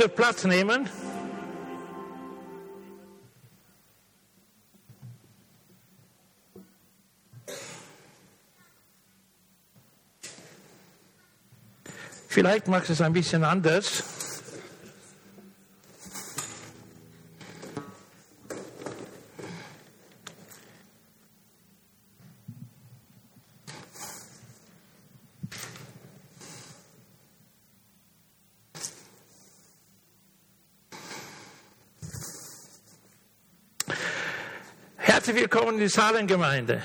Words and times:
Ihr 0.00 0.08
Platz 0.08 0.44
nehmen. 0.44 0.88
Vielleicht 12.28 12.66
machst 12.66 12.88
du 12.88 12.94
es 12.94 13.02
ein 13.02 13.12
bisschen 13.12 13.44
anders. 13.44 14.19
In 35.80 35.86
die 35.86 35.92
Salengemeinde. 35.92 36.82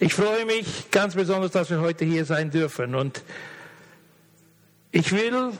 Ich 0.00 0.12
freue 0.12 0.44
mich 0.44 0.90
ganz 0.90 1.14
besonders, 1.14 1.52
dass 1.52 1.70
wir 1.70 1.80
heute 1.80 2.04
hier 2.04 2.24
sein 2.24 2.50
dürfen. 2.50 2.96
Und 2.96 3.22
ich 4.90 5.12
will 5.12 5.52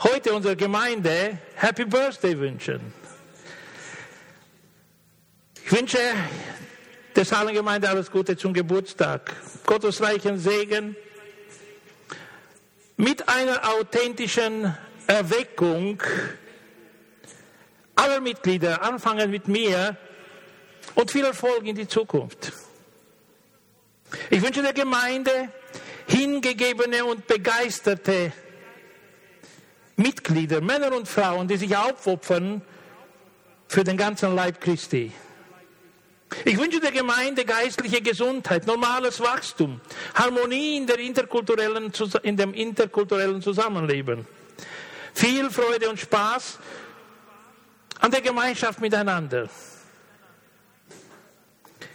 heute 0.00 0.32
unserer 0.32 0.54
Gemeinde 0.54 1.38
Happy 1.56 1.86
Birthday 1.86 2.38
wünschen. 2.38 2.80
Ich 5.64 5.72
wünsche 5.72 5.98
der 7.16 7.24
Salengemeinde 7.24 7.88
alles 7.88 8.08
Gute 8.08 8.36
zum 8.36 8.54
Geburtstag. 8.54 9.32
Gottes 9.64 10.00
reichen 10.00 10.38
Segen 10.38 10.94
mit 12.96 13.28
einer 13.28 13.74
authentischen 13.74 14.72
Erweckung 15.08 16.00
aller 17.96 18.20
Mitglieder, 18.20 18.82
anfangen 18.82 19.30
mit 19.30 19.48
mir 19.48 19.96
und 20.94 21.10
viel 21.10 21.24
Erfolg 21.24 21.64
in 21.64 21.74
die 21.74 21.88
Zukunft. 21.88 22.52
Ich 24.30 24.42
wünsche 24.42 24.62
der 24.62 24.72
Gemeinde 24.72 25.50
hingegebene 26.06 27.04
und 27.04 27.26
begeisterte 27.26 28.32
Mitglieder, 29.96 30.60
Männer 30.60 30.94
und 30.94 31.08
Frauen, 31.08 31.48
die 31.48 31.56
sich 31.56 31.76
aufopfern 31.76 32.62
für 33.66 33.82
den 33.82 33.96
ganzen 33.96 34.34
Leib 34.34 34.60
Christi. 34.60 35.12
Ich 36.44 36.58
wünsche 36.58 36.80
der 36.80 36.92
Gemeinde 36.92 37.44
geistliche 37.44 38.02
Gesundheit, 38.02 38.66
normales 38.66 39.20
Wachstum, 39.20 39.80
Harmonie 40.14 40.76
in, 40.76 40.86
der 40.86 40.98
interkulturellen, 40.98 41.92
in 42.22 42.36
dem 42.36 42.52
interkulturellen 42.52 43.40
Zusammenleben, 43.42 44.26
viel 45.14 45.50
Freude 45.50 45.88
und 45.88 45.98
Spaß 45.98 46.58
an 48.00 48.10
der 48.10 48.20
Gemeinschaft 48.20 48.80
miteinander. 48.80 49.48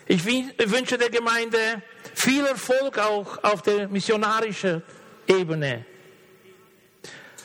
Ich 0.08 0.26
wünsche 0.26 0.98
der 0.98 1.10
Gemeinde 1.10 1.82
viel 2.14 2.46
Erfolg 2.46 2.98
auch 2.98 3.44
auf 3.44 3.62
der 3.62 3.88
missionarischen 3.88 4.84
Ebene, 5.28 5.86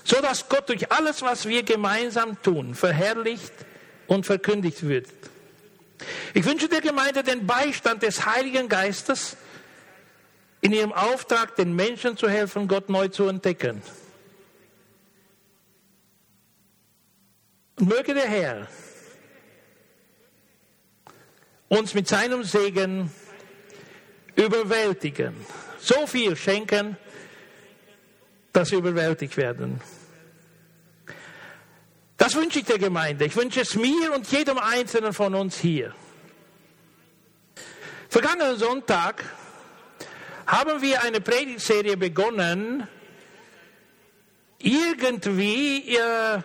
so 0.02 0.20
dass 0.20 0.48
Gott 0.48 0.68
durch 0.68 0.90
alles, 0.90 1.22
was 1.22 1.46
wir 1.46 1.62
gemeinsam 1.62 2.40
tun, 2.42 2.74
verherrlicht 2.74 3.52
und 4.06 4.26
verkündigt 4.26 4.86
wird. 4.86 5.08
Ich 6.34 6.44
wünsche 6.44 6.68
der 6.68 6.80
Gemeinde 6.80 7.22
den 7.22 7.46
Beistand 7.46 8.02
des 8.02 8.26
Heiligen 8.26 8.68
Geistes 8.68 9.36
in 10.60 10.72
ihrem 10.72 10.92
Auftrag, 10.92 11.56
den 11.56 11.74
Menschen 11.74 12.16
zu 12.16 12.28
helfen, 12.28 12.66
Gott 12.66 12.88
neu 12.88 13.08
zu 13.08 13.28
entdecken. 13.28 13.82
Möge 17.78 18.14
der 18.14 18.28
Herr 18.28 18.68
uns 21.68 21.94
mit 21.94 22.08
seinem 22.08 22.44
Segen 22.44 23.10
überwältigen. 24.34 25.34
So 25.78 26.06
viel 26.06 26.36
schenken, 26.36 26.96
dass 28.52 28.70
wir 28.70 28.78
überwältigt 28.78 29.36
werden. 29.36 29.80
Das 32.16 32.34
wünsche 32.34 32.60
ich 32.60 32.64
der 32.64 32.78
Gemeinde. 32.78 33.26
Ich 33.26 33.36
wünsche 33.36 33.60
es 33.60 33.74
mir 33.74 34.12
und 34.14 34.30
jedem 34.32 34.58
Einzelnen 34.58 35.12
von 35.12 35.34
uns 35.34 35.58
hier. 35.58 35.94
Vergangenen 38.08 38.56
Sonntag 38.56 39.24
haben 40.46 40.80
wir 40.80 41.02
eine 41.02 41.20
Predigtserie 41.20 41.96
begonnen, 41.96 42.88
irgendwie 44.58 45.96
äh, 45.96 46.42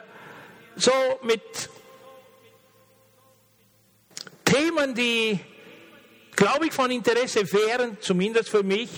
so 0.76 0.92
mit 1.24 1.42
Themen, 4.46 4.94
die 4.96 5.40
glaube 6.42 6.66
ich, 6.66 6.74
von 6.74 6.90
Interesse 6.90 7.52
wären, 7.54 7.98
zumindest 8.02 8.50
für 8.50 8.64
mich. 8.64 8.90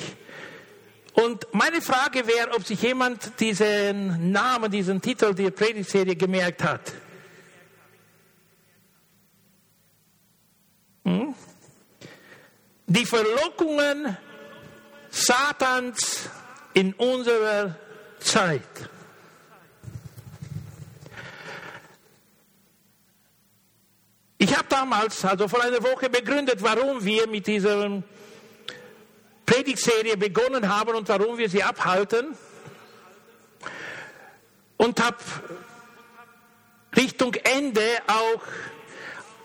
Und 1.13 1.45
meine 1.51 1.81
Frage 1.81 2.25
wäre, 2.25 2.51
ob 2.56 2.66
sich 2.66 2.81
jemand 2.81 3.39
diesen 3.39 4.31
Namen, 4.31 4.72
diesen 4.72 5.01
Titel 5.01 5.33
der 5.33 5.51
Predigtserie 5.51 6.16
gemerkt 6.16 6.63
hat. 6.63 6.94
Hm? 11.03 11.35
Die 12.88 13.06
Verlockungen 13.06 14.17
Satans 15.09 16.29
in 16.73 16.94
unserer 16.94 17.75
Zeit. 18.19 18.62
Ich 24.39 24.57
habe 24.57 24.62
damals, 24.73 25.23
also 25.23 25.47
vor 25.47 25.61
einer 25.61 25.84
Woche, 25.84 26.09
begründet, 26.09 26.63
warum 26.63 27.03
wir 27.06 27.28
mit 27.28 27.45
dieser 27.45 28.01
Predigtserie 29.45 30.17
begonnen 30.17 30.67
haben 30.67 30.95
und 30.95 31.07
warum 31.09 31.38
wir 31.38 31.50
sie 31.50 31.61
abhalten. 31.61 32.35
Und 34.78 35.00
habe 35.00 35.17
Richtung 36.95 37.35
Ende 37.35 37.85
auch 38.07 38.41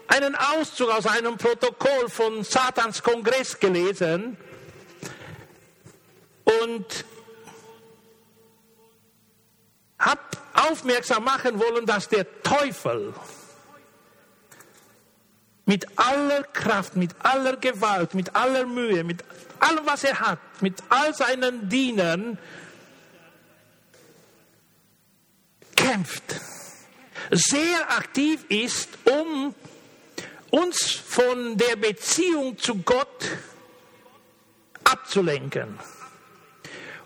einen 0.09 0.35
Auszug 0.35 0.89
aus 0.91 1.07
einem 1.07 1.37
Protokoll 1.37 2.09
von 2.09 2.43
Satans 2.43 3.03
Kongress 3.03 3.61
gelesen 3.61 4.39
und 6.63 7.05
habe 9.99 10.21
aufmerksam 10.55 11.25
machen 11.25 11.61
wollen, 11.61 11.85
dass 11.85 12.09
der 12.09 12.43
Teufel 12.43 13.13
mit 15.69 15.87
aller 15.97 16.45
Kraft, 16.45 16.97
mit 16.97 17.15
aller 17.23 17.59
Gewalt, 17.59 18.15
mit 18.15 18.35
aller 18.35 18.65
Mühe, 18.65 19.05
mit 19.05 19.23
allem, 19.61 19.85
was 19.85 20.03
er 20.03 20.19
hat, 20.19 20.39
mit 20.63 20.83
all 20.89 21.15
seinen 21.15 21.69
Dienern 21.69 22.39
kämpft, 25.77 26.25
sehr 27.31 27.91
aktiv 27.91 28.47
ist, 28.49 28.89
um 29.05 29.55
uns 30.49 30.91
von 30.91 31.59
der 31.59 31.77
Beziehung 31.77 32.57
zu 32.57 32.77
Gott 32.77 33.27
abzulenken, 34.85 35.79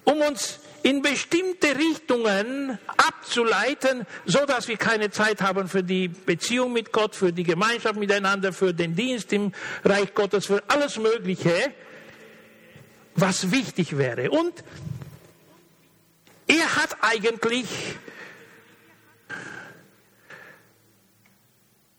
um 0.05 0.21
uns 0.21 0.61
in 0.83 1.01
bestimmte 1.03 1.77
Richtungen 1.77 2.79
abzuleiten, 2.97 4.07
so 4.25 4.45
dass 4.47 4.69
wir 4.69 4.77
keine 4.77 5.11
Zeit 5.11 5.41
haben 5.41 5.69
für 5.69 5.83
die 5.83 6.09
Beziehung 6.09 6.73
mit 6.73 6.93
Gott, 6.93 7.15
für 7.15 7.33
die 7.33 7.45
Gemeinschaft 7.45 7.97
miteinander, 7.97 8.53
für 8.53 8.75
den 8.75 8.95
Dienst 8.95 9.33
im 9.33 9.53
Reich 9.85 10.13
Gottes, 10.15 10.47
für 10.47 10.63
alles 10.69 10.99
Mögliche, 10.99 11.73
was 13.15 13.51
wichtig 13.51 13.97
wäre. 13.97 14.31
Und 14.31 14.65
er 16.47 16.77
hat 16.77 16.97
eigentlich 17.01 17.67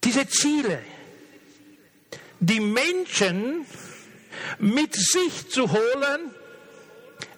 diese 0.03 0.27
Ziele, 0.27 0.79
die 2.39 2.59
Menschen 2.59 3.65
mit 4.59 4.95
sich 4.95 5.49
zu 5.49 5.71
holen, 5.71 6.32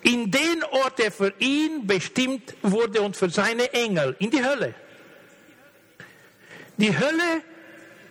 in 0.06 0.30
den 0.30 0.63
Ort, 0.66 1.00
der 1.00 1.12
für 1.12 1.34
ihn 1.40 1.88
bestimmt 1.88 2.54
wurde 2.62 3.02
und 3.02 3.18
für 3.18 3.30
seine 3.30 3.74
Engel, 3.74 4.16
in 4.19 4.30
die 4.30 4.44
Hölle. 4.44 4.75
Die 6.78 6.96
Hölle 6.96 7.42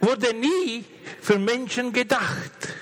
wurde 0.01 0.35
nie 0.35 0.85
für 1.23 1.39
Menschen 1.39 1.93
gedacht. 1.93 2.75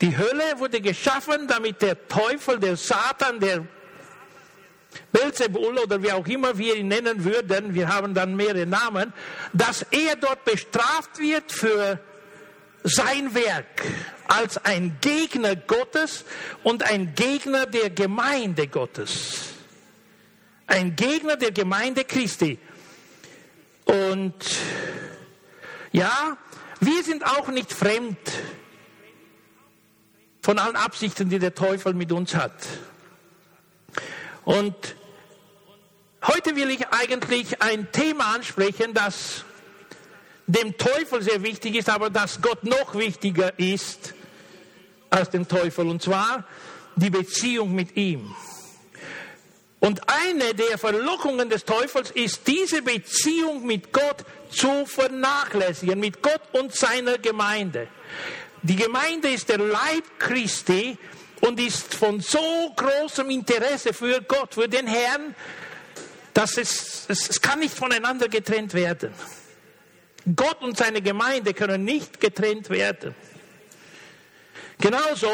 Die 0.00 0.16
Hölle 0.16 0.58
wurde 0.58 0.80
geschaffen, 0.80 1.46
damit 1.46 1.82
der 1.82 2.08
Teufel, 2.08 2.58
der 2.58 2.76
Satan, 2.78 3.38
der 3.38 3.66
Belzebul 5.12 5.78
oder 5.78 6.02
wie 6.02 6.10
auch 6.10 6.26
immer 6.26 6.56
wir 6.56 6.76
ihn 6.76 6.88
nennen 6.88 7.22
würden, 7.22 7.74
wir 7.74 7.88
haben 7.88 8.14
dann 8.14 8.34
mehrere 8.34 8.64
Namen, 8.64 9.12
dass 9.52 9.84
er 9.90 10.16
dort 10.16 10.46
bestraft 10.46 11.18
wird 11.18 11.52
für 11.52 12.00
sein 12.84 13.34
Werk 13.34 13.84
als 14.28 14.64
ein 14.64 14.96
Gegner 15.00 15.56
Gottes 15.56 16.24
und 16.62 16.82
ein 16.82 17.14
Gegner 17.14 17.66
der 17.66 17.90
Gemeinde 17.90 18.68
Gottes. 18.68 19.50
ein 20.70 20.94
Gegner 20.94 21.36
der 21.36 21.50
Gemeinde 21.50 22.04
Christi. 22.04 22.58
Und 23.84 24.34
ja, 25.90 26.38
wir 26.80 27.02
sind 27.02 27.26
auch 27.26 27.48
nicht 27.48 27.72
fremd 27.72 28.18
von 30.42 30.58
allen 30.58 30.76
Absichten, 30.76 31.28
die 31.28 31.38
der 31.38 31.54
Teufel 31.54 31.92
mit 31.94 32.12
uns 32.12 32.34
hat. 32.34 32.54
Und 34.44 34.76
heute 36.26 36.54
will 36.56 36.70
ich 36.70 36.88
eigentlich 36.88 37.60
ein 37.60 37.90
Thema 37.90 38.34
ansprechen, 38.34 38.94
das 38.94 39.44
dem 40.52 40.76
Teufel 40.76 41.22
sehr 41.22 41.42
wichtig 41.42 41.76
ist, 41.76 41.88
aber 41.88 42.10
das 42.10 42.40
Gott 42.42 42.64
noch 42.64 42.94
wichtiger 42.94 43.56
ist 43.58 44.14
als 45.08 45.30
dem 45.30 45.46
Teufel, 45.46 45.88
und 45.88 46.02
zwar 46.02 46.44
die 46.96 47.10
Beziehung 47.10 47.74
mit 47.74 47.96
ihm. 47.96 48.34
Und 49.78 50.00
eine 50.08 50.54
der 50.54 50.76
Verlockungen 50.76 51.48
des 51.48 51.64
Teufels 51.64 52.10
ist, 52.10 52.46
diese 52.46 52.82
Beziehung 52.82 53.64
mit 53.64 53.92
Gott 53.92 54.24
zu 54.50 54.84
vernachlässigen, 54.86 55.98
mit 55.98 56.22
Gott 56.22 56.42
und 56.52 56.74
seiner 56.74 57.18
Gemeinde. 57.18 57.88
Die 58.62 58.76
Gemeinde 58.76 59.30
ist 59.30 59.48
der 59.48 59.58
Leib 59.58 60.04
Christi 60.18 60.98
und 61.40 61.58
ist 61.58 61.94
von 61.94 62.20
so 62.20 62.72
großem 62.76 63.30
Interesse 63.30 63.94
für 63.94 64.20
Gott, 64.20 64.52
für 64.54 64.68
den 64.68 64.86
Herrn, 64.86 65.34
dass 66.34 66.58
es, 66.58 67.06
es, 67.08 67.30
es 67.30 67.40
kann 67.40 67.60
nicht 67.60 67.74
voneinander 67.74 68.28
getrennt 68.28 68.74
werden. 68.74 69.14
Gott 70.36 70.62
und 70.62 70.76
seine 70.76 71.02
Gemeinde 71.02 71.54
können 71.54 71.84
nicht 71.84 72.20
getrennt 72.20 72.70
werden. 72.70 73.14
Genauso 74.78 75.28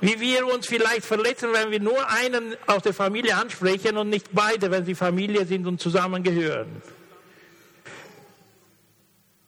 wie 0.00 0.20
wir 0.20 0.46
uns 0.46 0.66
vielleicht 0.66 1.06
verletzen, 1.06 1.52
wenn 1.52 1.70
wir 1.70 1.80
nur 1.80 2.08
einen 2.10 2.56
aus 2.66 2.82
der 2.82 2.92
Familie 2.92 3.36
ansprechen 3.36 3.96
und 3.96 4.10
nicht 4.10 4.28
beide, 4.32 4.70
wenn 4.70 4.84
sie 4.84 4.94
Familie 4.94 5.46
sind 5.46 5.66
und 5.66 5.80
zusammengehören. 5.80 6.82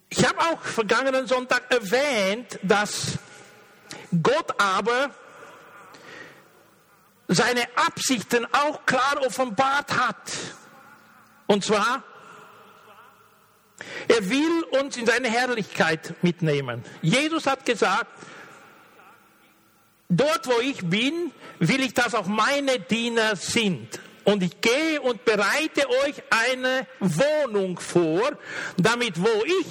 Ich 0.09 0.25
habe 0.25 0.39
auch 0.39 0.63
vergangenen 0.63 1.27
Sonntag 1.27 1.65
erwähnt, 1.71 2.59
dass 2.63 3.19
Gott 4.23 4.55
aber 4.59 5.11
seine 7.29 7.63
Absichten 7.75 8.47
auch 8.53 8.87
klar 8.87 9.21
offenbart 9.27 9.97
hat. 9.97 10.31
Und 11.47 11.65
zwar, 11.65 12.03
er 14.09 14.29
will 14.29 14.65
uns 14.81 14.97
in 14.97 15.07
seine 15.07 15.29
Herrlichkeit 15.29 16.15
mitnehmen. 16.23 16.83
Jesus 17.03 17.47
hat 17.47 17.65
gesagt, 17.65 18.07
dort 20.09 20.47
wo 20.47 20.61
ich 20.61 20.85
bin, 20.85 21.33
will 21.59 21.81
ich, 21.81 21.95
dass 21.95 22.15
auch 22.15 22.27
meine 22.27 22.81
Diener 22.81 23.37
sind. 23.37 24.01
Und 24.25 24.43
ich 24.43 24.61
gehe 24.61 25.01
und 25.03 25.25
bereite 25.25 25.89
euch 26.07 26.23
eine 26.31 26.87
Wohnung 26.99 27.79
vor, 27.79 28.33
damit 28.79 29.21
wo 29.21 29.45
ich 29.45 29.67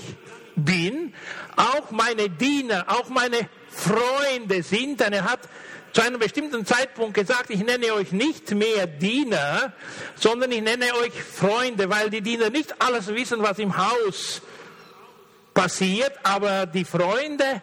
bin, 0.56 1.14
auch 1.56 1.90
meine 1.92 2.30
Diener, 2.30 2.86
auch 2.88 3.10
meine 3.10 3.50
Freunde 3.70 4.62
sind. 4.62 5.00
Denn 5.00 5.14
er 5.14 5.24
hat 5.24 5.40
zu 5.94 6.02
einem 6.02 6.20
bestimmten 6.20 6.66
Zeitpunkt 6.66 7.14
gesagt, 7.14 7.50
ich 7.50 7.64
nenne 7.64 7.94
euch 7.94 8.12
nicht 8.12 8.52
mehr 8.52 8.88
Diener, 8.88 9.74
sondern 10.16 10.52
ich 10.52 10.62
nenne 10.62 10.94
euch 10.96 11.14
Freunde, 11.14 11.90
weil 11.90 12.10
die 12.10 12.22
Diener 12.22 12.50
nicht 12.50 12.82
alles 12.82 13.08
wissen, 13.08 13.42
was 13.42 13.60
im 13.60 13.78
Haus 13.78 14.42
passiert, 15.54 16.14
aber 16.24 16.66
die 16.66 16.84
Freunde 16.84 17.62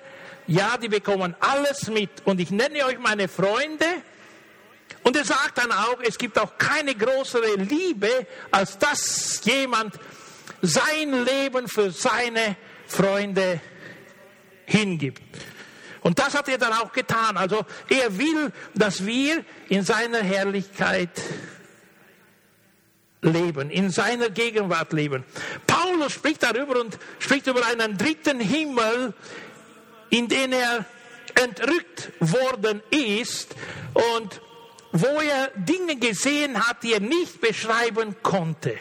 ja, 0.50 0.77
die 0.77 0.88
bekommen 0.88 1.37
alles 1.38 1.88
mit. 1.88 2.11
Und 2.25 2.41
ich 2.41 2.50
nenne 2.50 2.85
euch 2.85 2.99
meine 2.99 3.29
Freunde. 3.29 3.87
Und 5.05 5.17
er 5.17 5.25
sagt 5.25 5.59
dann 5.59 5.71
auch, 5.71 5.99
es 6.03 6.19
gibt 6.19 6.38
auch 6.38 6.59
keine 6.59 6.94
größere 6.94 7.55
Liebe, 7.55 8.27
als 8.50 8.77
dass 8.77 9.41
jemand 9.44 9.94
sein 10.61 11.25
Leben 11.25 11.69
für 11.69 11.93
seine 11.93 12.56
Freunde 12.87 13.61
hingibt. 14.67 15.23
Und 16.02 16.19
das 16.19 16.35
hat 16.35 16.49
er 16.49 16.58
dann 16.58 16.73
auch 16.73 16.93
getan. 16.93 17.37
Also 17.37 17.64
er 17.88 18.17
will, 18.17 18.52
dass 18.75 19.05
wir 19.05 19.44
in 19.69 19.85
seiner 19.85 20.20
Herrlichkeit 20.23 21.11
leben, 23.23 23.70
in 23.70 23.91
seiner 23.91 24.31
Gegenwart 24.31 24.93
leben. 24.93 25.25
Paulus 25.67 26.12
spricht 26.12 26.43
darüber 26.43 26.81
und 26.81 26.99
spricht 27.19 27.47
über 27.47 27.67
einen 27.67 27.99
dritten 27.99 28.41
Himmel, 28.41 29.14
in 30.08 30.29
den 30.29 30.52
er 30.52 30.85
entrückt 31.35 32.12
worden 32.20 32.82
ist 32.91 33.55
und 33.93 34.41
wo 34.93 35.20
er 35.20 35.53
Dinge 35.55 35.96
gesehen 35.96 36.67
hat, 36.67 36.82
die 36.82 36.94
er 36.94 37.00
nicht 37.00 37.41
beschreiben 37.41 38.17
konnte. 38.23 38.76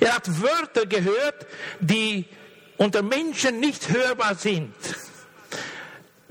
Er 0.00 0.14
hat 0.14 0.40
Wörter 0.40 0.86
gehört, 0.86 1.46
die 1.80 2.24
unter 2.76 3.02
Menschen 3.02 3.60
nicht 3.60 3.88
hörbar 3.90 4.34
sind. 4.36 4.74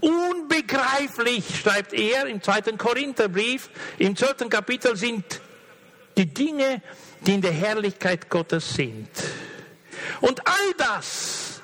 Unbegreiflich, 0.06 1.62
schreibt 1.62 1.92
er 1.92 2.28
im 2.28 2.40
zweiten 2.40 2.78
Korintherbrief, 2.78 3.72
im 3.98 4.16
zweiten 4.16 4.50
Kapitel 4.50 4.96
sind 4.96 5.42
die 6.16 6.32
Dinge, 6.32 6.84
die 7.22 7.34
in 7.34 7.42
der 7.42 7.52
Herrlichkeit 7.52 8.30
Gottes 8.30 8.76
sind. 8.76 9.10
Und 10.22 10.46
all 10.46 10.74
das 10.78 11.60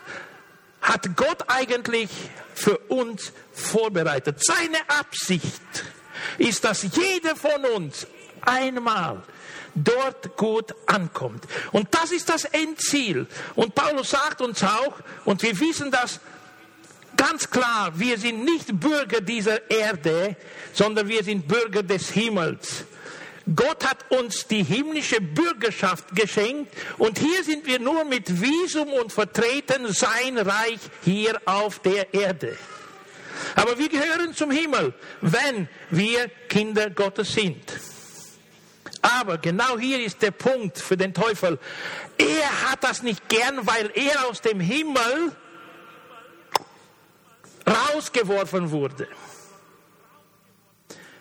hat 0.81 1.15
Gott 1.15 1.43
eigentlich 1.49 2.09
für 2.55 2.79
uns 2.89 3.31
vorbereitet. 3.51 4.43
Seine 4.43 4.77
Absicht 4.87 5.61
ist, 6.39 6.63
dass 6.63 6.81
jeder 6.81 7.35
von 7.35 7.63
uns 7.75 8.07
einmal 8.41 9.21
dort 9.75 10.35
gut 10.35 10.73
ankommt. 10.87 11.45
Und 11.71 11.89
das 11.91 12.11
ist 12.11 12.27
das 12.27 12.45
Endziel. 12.45 13.27
Und 13.55 13.75
Paulus 13.75 14.09
sagt 14.09 14.41
uns 14.41 14.63
auch, 14.63 14.95
und 15.25 15.43
wir 15.43 15.59
wissen 15.59 15.91
das 15.91 16.19
ganz 17.21 17.47
klar, 17.47 17.91
wir 17.93 18.17
sind 18.17 18.43
nicht 18.43 18.79
Bürger 18.79 19.21
dieser 19.21 19.69
Erde, 19.69 20.35
sondern 20.73 21.07
wir 21.07 21.23
sind 21.23 21.47
Bürger 21.47 21.83
des 21.83 22.09
Himmels. 22.09 22.83
Gott 23.55 23.85
hat 23.87 24.09
uns 24.09 24.47
die 24.47 24.63
himmlische 24.63 25.21
Bürgerschaft 25.21 26.15
geschenkt 26.15 26.73
und 26.97 27.19
hier 27.19 27.43
sind 27.43 27.67
wir 27.67 27.79
nur 27.79 28.05
mit 28.05 28.41
Visum 28.41 28.89
und 28.93 29.11
vertreten 29.11 29.93
sein 29.93 30.39
Reich 30.39 30.79
hier 31.03 31.39
auf 31.45 31.77
der 31.79 32.11
Erde. 32.11 32.57
Aber 33.55 33.77
wir 33.77 33.89
gehören 33.89 34.33
zum 34.33 34.49
Himmel, 34.49 34.93
wenn 35.21 35.67
wir 35.91 36.27
Kinder 36.49 36.89
Gottes 36.89 37.33
sind. 37.33 37.63
Aber 39.01 39.37
genau 39.37 39.77
hier 39.77 40.03
ist 40.03 40.21
der 40.23 40.31
Punkt 40.31 40.77
für 40.79 40.97
den 40.97 41.13
Teufel. 41.13 41.59
Er 42.17 42.71
hat 42.71 42.83
das 42.83 43.03
nicht 43.03 43.29
gern, 43.29 43.65
weil 43.67 43.91
er 43.95 44.27
aus 44.27 44.41
dem 44.41 44.59
Himmel 44.59 45.35
rausgeworfen 47.67 48.71
wurde. 48.71 49.07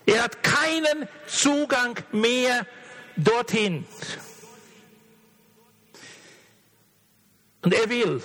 Er 0.06 0.24
hat 0.24 0.42
keinen 0.42 1.08
Zugang 1.26 1.96
mehr 2.12 2.66
dorthin. 3.16 3.86
Und 7.62 7.74
er 7.74 7.88
will 7.90 8.22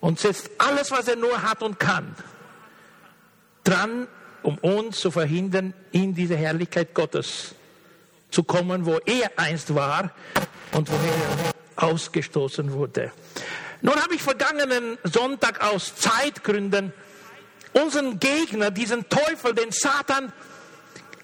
und 0.00 0.18
setzt 0.18 0.50
alles, 0.58 0.90
was 0.90 1.08
er 1.08 1.16
nur 1.16 1.42
hat 1.42 1.62
und 1.62 1.78
kann, 1.78 2.16
dran, 3.64 4.08
um 4.42 4.58
uns 4.58 4.98
zu 5.00 5.10
verhindern, 5.10 5.74
in 5.92 6.14
diese 6.14 6.36
Herrlichkeit 6.36 6.94
Gottes 6.94 7.54
zu 8.30 8.42
kommen, 8.42 8.86
wo 8.86 8.98
er 9.04 9.30
einst 9.36 9.74
war 9.74 10.12
und 10.72 10.90
woher 10.90 11.54
er 11.76 11.84
ausgestoßen 11.84 12.72
wurde. 12.72 13.12
Nun 13.82 14.00
habe 14.02 14.14
ich 14.14 14.22
vergangenen 14.22 14.98
Sonntag 15.04 15.62
aus 15.62 15.94
Zeitgründen 15.96 16.92
unseren 17.72 18.18
Gegner, 18.18 18.70
diesen 18.70 19.08
Teufel, 19.08 19.54
den 19.54 19.70
Satan, 19.70 20.32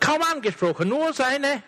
kaum 0.01 0.23
angesprochen, 0.23 0.89
nur 0.89 1.13
seine 1.13 1.63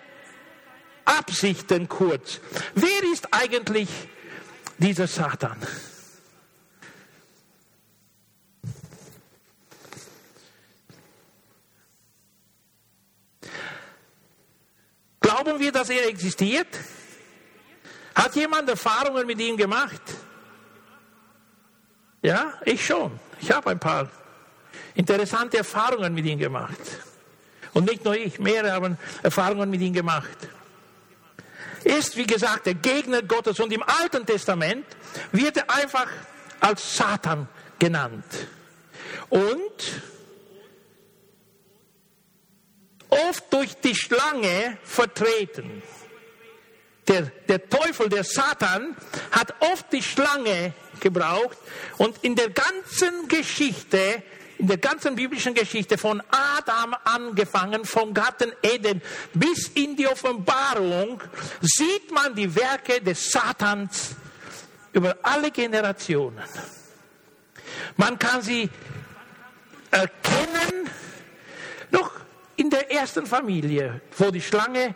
Absichten 1.05 1.89
kurz. 1.89 2.41
Wer 2.75 3.13
ist 3.13 3.33
eigentlich 3.33 3.89
dieser 4.79 5.07
Satan? 5.07 5.57
Glauben 15.21 15.59
wir, 15.61 15.73
dass 15.73 15.91
er 15.91 16.07
existiert? 16.09 16.69
Hat 18.15 18.35
jemand 18.35 18.69
Erfahrungen 18.69 19.27
mit 19.27 19.41
ihm 19.41 19.57
gemacht? 19.57 20.01
Ja, 22.23 22.55
ich 22.65 22.85
schon. 22.85 23.19
Ich 23.41 23.51
habe 23.51 23.71
ein 23.71 23.79
paar 23.79 24.11
interessante 24.95 25.59
Erfahrungen 25.59 26.13
mit 26.15 26.27
ihm 26.27 26.39
gemacht. 26.39 26.79
Und 27.75 27.89
nicht 27.89 28.05
nur 28.05 28.17
ich, 28.17 28.39
mehrere 28.39 28.73
haben 28.73 28.99
Erfahrungen 29.23 29.71
mit 29.71 29.81
ihm 29.81 29.93
gemacht. 29.93 30.49
Ist, 31.85 32.17
wie 32.17 32.27
gesagt, 32.27 32.67
der 32.67 32.75
Gegner 32.75 33.23
Gottes 33.23 33.61
und 33.61 33.73
im 33.73 33.83
Alten 33.83 34.27
Testament 34.27 34.85
wird 35.31 35.57
er 35.59 35.71
einfach 35.71 36.09
als 36.61 36.97
Satan 36.97 37.49
genannt. 37.79 38.25
Und 39.29 40.03
oft 43.09 43.53
durch 43.53 43.77
die 43.77 43.95
Schlange 43.95 44.79
vertreten. 44.83 45.83
Der, 47.07 47.23
der 47.49 47.69
Teufel, 47.69 48.09
der 48.09 48.25
Satan, 48.25 48.97
hat 49.31 49.55
oft 49.61 49.91
die 49.93 50.03
Schlange 50.03 50.75
gebraucht 51.01 51.59
und 51.99 52.19
in 52.23 52.35
der 52.35 52.51
ganzen 52.51 53.29
Geschichte, 53.29 54.23
in 54.59 54.67
der 54.67 54.79
ganzen 54.79 55.15
biblischen 55.15 55.55
Geschichte 55.55 55.99
von 55.99 56.23
Adam 56.31 56.95
angefangen, 57.05 57.85
vom 57.85 58.13
Garten 58.13 58.53
Eden 58.63 59.01
bis 59.35 59.69
in 59.69 59.97
die 59.97 60.07
Offenbarung, 60.07 61.23
sieht 61.61 62.11
man 62.13 62.35
die 62.35 62.55
Werke 62.55 63.01
des 63.01 63.31
Satans 63.31 64.17
über 64.93 65.17
alle 65.23 65.51
Generationen. 65.51 66.43
Man 67.97 68.19
kann 68.19 68.43
sie 68.43 68.69
erkennen, 69.91 70.91
noch 71.91 72.11
in 72.57 72.71
der 72.71 72.91
ersten 72.91 73.27
Familie, 73.27 74.01
wo 74.17 74.31
die 74.31 74.41
Schlange 74.41 74.95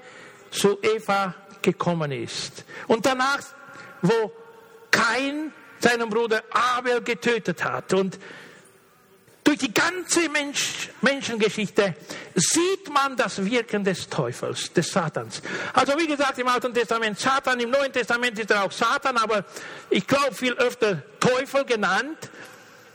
zu 0.51 0.79
Eva 0.83 1.35
gekommen 1.63 2.13
ist. 2.13 2.65
Und 2.89 3.07
danach, 3.07 3.41
wo 4.03 4.33
Kain 4.91 5.53
seinen 5.83 6.09
Bruder 6.09 6.43
Abel 6.51 7.03
getötet 7.03 7.63
hat. 7.65 7.93
Und 7.93 8.19
durch 9.45 9.59
die 9.59 9.75
ganze 9.75 10.29
Mensch, 10.29 10.89
Menschengeschichte 11.01 11.97
sieht 12.35 12.89
man 12.93 13.17
das 13.17 13.45
Wirken 13.45 13.83
des 13.83 14.09
Teufels, 14.09 14.73
des 14.73 14.91
Satans. 14.91 15.43
Also 15.73 15.99
wie 15.99 16.07
gesagt, 16.07 16.39
im 16.39 16.47
Alten 16.47 16.73
Testament 16.73 17.19
Satan, 17.19 17.59
im 17.59 17.71
Neuen 17.71 17.93
Testament 17.93 18.39
ist 18.39 18.51
er 18.51 18.65
auch 18.65 18.73
Satan, 18.73 19.17
aber 19.17 19.45
ich 19.91 20.07
glaube 20.07 20.35
viel 20.35 20.53
öfter 20.55 21.03
Teufel 21.19 21.65
genannt. 21.65 22.31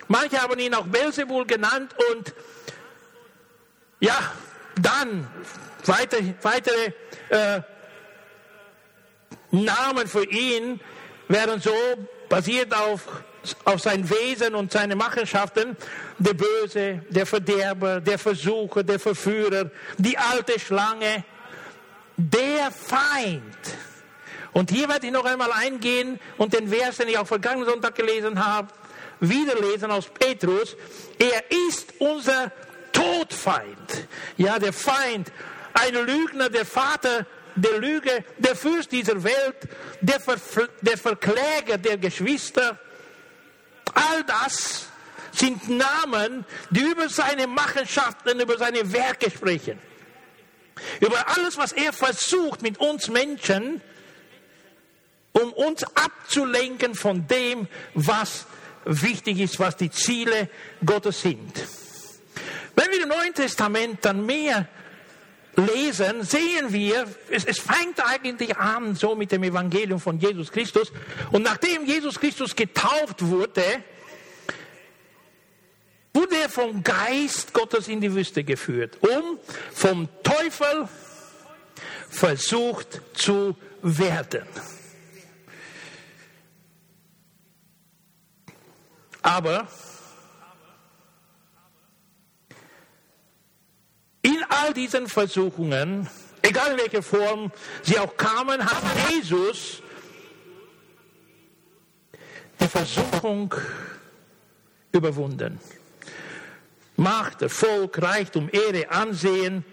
Manche 0.07 0.41
haben 0.41 0.57
ihn 0.57 0.73
auch 0.73 0.87
Belzebul 0.87 1.45
genannt 1.45 1.93
und 2.11 2.33
ja, 3.99 4.17
dann 4.81 5.27
weitere, 5.85 6.33
weitere 6.41 6.93
äh, 7.29 7.61
Namen 9.51 10.07
für 10.07 10.23
ihn 10.25 10.79
wären 11.27 11.59
so 11.59 11.73
basiert 12.29 12.73
auf, 12.75 13.01
auf 13.65 13.81
sein 13.81 14.09
Wesen 14.09 14.55
und 14.55 14.71
seine 14.71 14.95
Machenschaften, 14.95 15.77
der 16.17 16.33
Böse, 16.33 17.03
der 17.09 17.25
Verderber, 17.25 18.01
der 18.01 18.19
Versucher, 18.19 18.83
der 18.83 18.99
Verführer, 18.99 19.69
die 19.97 20.17
alte 20.17 20.59
Schlange, 20.59 21.23
der 22.17 22.71
Feind. 22.71 23.43
Und 24.53 24.71
hier 24.71 24.89
werde 24.89 25.05
ich 25.05 25.13
noch 25.13 25.25
einmal 25.25 25.51
eingehen 25.51 26.19
und 26.37 26.53
den 26.53 26.67
Vers, 26.69 26.97
den 26.97 27.09
ich 27.09 27.17
auch 27.17 27.27
vergangenen 27.27 27.69
Sonntag 27.69 27.95
gelesen 27.95 28.43
habe, 28.43 28.69
wiederlesen 29.19 29.91
aus 29.91 30.07
Petrus. 30.07 30.75
Er 31.19 31.43
ist 31.67 31.93
unser 31.99 32.51
Todfeind. 32.91 34.07
Ja, 34.37 34.57
der 34.57 34.73
Feind, 34.73 35.31
ein 35.73 35.93
Lügner, 35.93 36.49
der 36.49 36.65
Vater 36.65 37.25
der 37.57 37.79
Lüge, 37.79 38.23
der 38.37 38.55
Fürst 38.55 38.91
dieser 38.91 39.23
Welt, 39.23 39.67
der, 40.01 40.19
Ver 40.19 40.69
der 40.81 40.97
Verkläger 40.97 41.77
der 41.77 41.97
Geschwister. 41.97 42.79
All 43.93 44.23
das 44.23 44.87
sind 45.31 45.69
Namen, 45.69 46.45
die 46.69 46.81
über 46.81 47.09
seine 47.09 47.47
Machenschaften, 47.47 48.39
über 48.39 48.57
seine 48.57 48.91
Werke 48.91 49.29
sprechen. 49.29 49.79
Über 50.99 51.27
alles, 51.35 51.57
was 51.57 51.71
er 51.71 51.91
versucht 51.91 52.61
mit 52.61 52.79
uns 52.79 53.07
Menschen, 53.07 53.81
um 55.31 55.53
uns 55.53 55.83
abzulenken 55.95 56.95
von 56.95 57.27
dem, 57.27 57.67
was 57.93 58.45
wichtig 58.85 59.39
ist, 59.39 59.59
was 59.59 59.75
die 59.75 59.91
Ziele 59.91 60.49
Gottes 60.85 61.21
sind. 61.21 61.53
Wenn 62.75 62.91
wir 62.91 63.03
im 63.03 63.09
Neuen 63.09 63.33
Testament 63.33 64.05
dann 64.05 64.25
mehr 64.25 64.67
lesen, 65.57 66.23
sehen 66.23 66.71
wir, 66.71 67.07
es, 67.29 67.43
es 67.45 67.59
fängt 67.59 67.99
eigentlich 67.99 68.55
an 68.57 68.95
so 68.95 69.15
mit 69.15 69.31
dem 69.31 69.43
Evangelium 69.43 69.99
von 69.99 70.19
Jesus 70.19 70.51
Christus. 70.51 70.91
Und 71.31 71.43
nachdem 71.43 71.85
Jesus 71.85 72.19
Christus 72.19 72.55
getauft 72.55 73.21
wurde, 73.25 73.83
wurde 76.13 76.37
er 76.37 76.49
vom 76.49 76.83
Geist 76.83 77.53
Gottes 77.53 77.87
in 77.87 78.01
die 78.01 78.13
Wüste 78.13 78.43
geführt, 78.43 78.97
um 79.01 79.39
vom 79.73 80.07
Teufel 80.23 80.87
versucht 82.09 83.01
zu 83.13 83.55
werden. 83.81 84.47
Aber 89.21 89.67
In 94.37 94.43
all 94.49 94.71
diesen 94.71 95.07
Versuchungen, 95.07 96.07
egal 96.43 96.73
in 96.73 96.77
welcher 96.77 97.01
Form 97.01 97.51
sie 97.81 97.97
auch 97.97 98.15
kamen, 98.15 98.63
hat 98.63 98.83
Jesus 99.09 99.81
die 102.59 102.67
Versuchung 102.67 103.55
überwunden. 104.91 105.59
Macht, 106.97 107.41
Erfolg, 107.41 107.99
Reichtum, 107.99 108.47
Ehre, 108.51 108.91
Ansehen, 108.91 109.65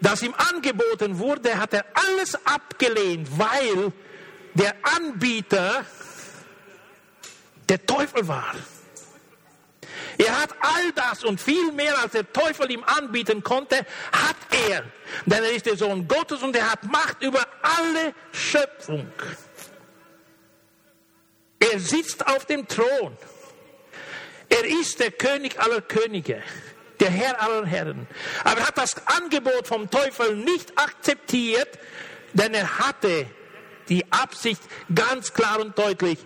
das 0.00 0.22
ihm 0.22 0.34
angeboten 0.52 1.20
wurde, 1.20 1.56
hat 1.56 1.72
er 1.72 1.84
alles 1.94 2.34
abgelehnt, 2.44 3.28
weil 3.38 3.92
der 4.54 4.74
Anbieter 4.82 5.84
der 7.68 7.86
Teufel 7.86 8.26
war. 8.26 8.56
Er 10.18 10.40
hat 10.40 10.54
all 10.60 10.92
das 10.92 11.24
und 11.24 11.40
viel 11.40 11.72
mehr, 11.72 11.98
als 11.98 12.12
der 12.12 12.32
Teufel 12.32 12.70
ihm 12.70 12.84
anbieten 12.84 13.42
konnte, 13.42 13.78
hat 14.12 14.36
er. 14.68 14.84
Denn 15.26 15.42
er 15.42 15.52
ist 15.52 15.66
der 15.66 15.76
Sohn 15.76 16.06
Gottes 16.06 16.42
und 16.42 16.54
er 16.54 16.70
hat 16.70 16.84
Macht 16.84 17.22
über 17.22 17.44
alle 17.62 18.14
Schöpfung. 18.32 19.10
Er 21.58 21.80
sitzt 21.80 22.26
auf 22.26 22.46
dem 22.46 22.68
Thron. 22.68 23.16
Er 24.48 24.64
ist 24.64 25.00
der 25.00 25.10
König 25.10 25.58
aller 25.58 25.80
Könige, 25.80 26.42
der 27.00 27.10
Herr 27.10 27.40
aller 27.42 27.66
Herren. 27.66 28.06
Aber 28.44 28.60
er 28.60 28.68
hat 28.68 28.78
das 28.78 28.94
Angebot 29.06 29.66
vom 29.66 29.90
Teufel 29.90 30.36
nicht 30.36 30.78
akzeptiert, 30.78 31.78
denn 32.34 32.54
er 32.54 32.78
hatte 32.78 33.26
die 33.88 34.04
Absicht 34.12 34.62
ganz 34.94 35.32
klar 35.32 35.60
und 35.60 35.76
deutlich, 35.78 36.18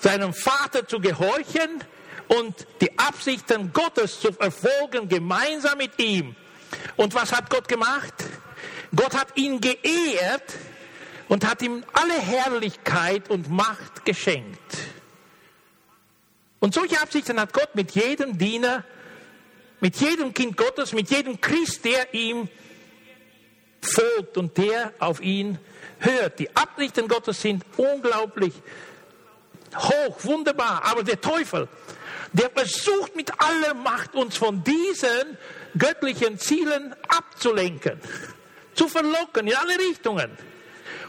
seinem 0.00 0.32
Vater 0.32 0.86
zu 0.86 1.00
gehorchen 1.00 1.82
und 2.28 2.66
die 2.80 2.98
Absichten 2.98 3.72
Gottes 3.72 4.20
zu 4.20 4.32
verfolgen, 4.32 5.08
gemeinsam 5.08 5.78
mit 5.78 5.98
ihm. 5.98 6.34
Und 6.96 7.14
was 7.14 7.32
hat 7.32 7.50
Gott 7.50 7.68
gemacht? 7.68 8.14
Gott 8.94 9.14
hat 9.14 9.36
ihn 9.36 9.60
geehrt 9.60 10.54
und 11.28 11.46
hat 11.46 11.62
ihm 11.62 11.84
alle 11.92 12.20
Herrlichkeit 12.20 13.30
und 13.30 13.50
Macht 13.50 14.04
geschenkt. 14.04 14.58
Und 16.60 16.74
solche 16.74 17.00
Absichten 17.00 17.38
hat 17.40 17.52
Gott 17.52 17.74
mit 17.74 17.90
jedem 17.92 18.38
Diener, 18.38 18.84
mit 19.80 19.96
jedem 19.96 20.32
Kind 20.32 20.56
Gottes, 20.56 20.92
mit 20.92 21.10
jedem 21.10 21.40
Christ, 21.40 21.84
der 21.84 22.14
ihm 22.14 22.48
folgt 23.82 24.38
und 24.38 24.56
der 24.56 24.94
auf 24.98 25.20
ihn 25.20 25.58
hört. 25.98 26.38
Die 26.38 26.54
Absichten 26.56 27.08
Gottes 27.08 27.42
sind 27.42 27.64
unglaublich 27.76 28.54
hoch, 29.76 30.16
wunderbar. 30.24 30.82
Aber 30.84 31.02
der 31.02 31.20
Teufel, 31.20 31.68
der 32.34 32.50
versucht 32.50 33.16
mit 33.16 33.30
aller 33.40 33.74
Macht 33.74 34.14
uns 34.14 34.36
von 34.36 34.62
diesen 34.64 35.38
göttlichen 35.78 36.38
Zielen 36.38 36.94
abzulenken, 37.08 38.00
zu 38.74 38.88
verlocken 38.88 39.46
in 39.46 39.54
alle 39.54 39.78
Richtungen 39.78 40.36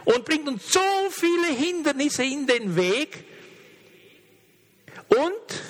und 0.05 0.23
bringt 0.23 0.47
uns 0.47 0.71
so 0.71 0.79
viele 1.09 1.47
Hindernisse 1.47 2.23
in 2.23 2.45
den 2.45 2.75
Weg. 2.75 3.25
Und 5.07 5.61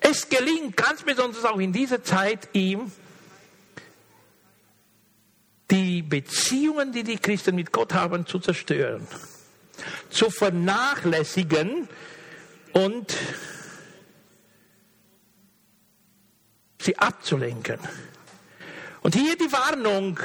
es 0.00 0.28
gelingt 0.28 0.76
ganz 0.76 1.02
besonders 1.02 1.44
auch 1.44 1.58
in 1.58 1.72
dieser 1.72 2.02
Zeit 2.02 2.48
ihm, 2.52 2.90
die 5.70 6.02
Beziehungen, 6.02 6.92
die 6.92 7.04
die 7.04 7.18
Christen 7.18 7.54
mit 7.54 7.72
Gott 7.72 7.94
haben, 7.94 8.26
zu 8.26 8.40
zerstören, 8.40 9.06
zu 10.10 10.28
vernachlässigen 10.28 11.88
und 12.72 13.16
sie 16.84 16.98
abzulenken. 16.98 17.78
Und 19.02 19.14
hier 19.14 19.36
die 19.36 19.50
Warnung, 19.52 20.18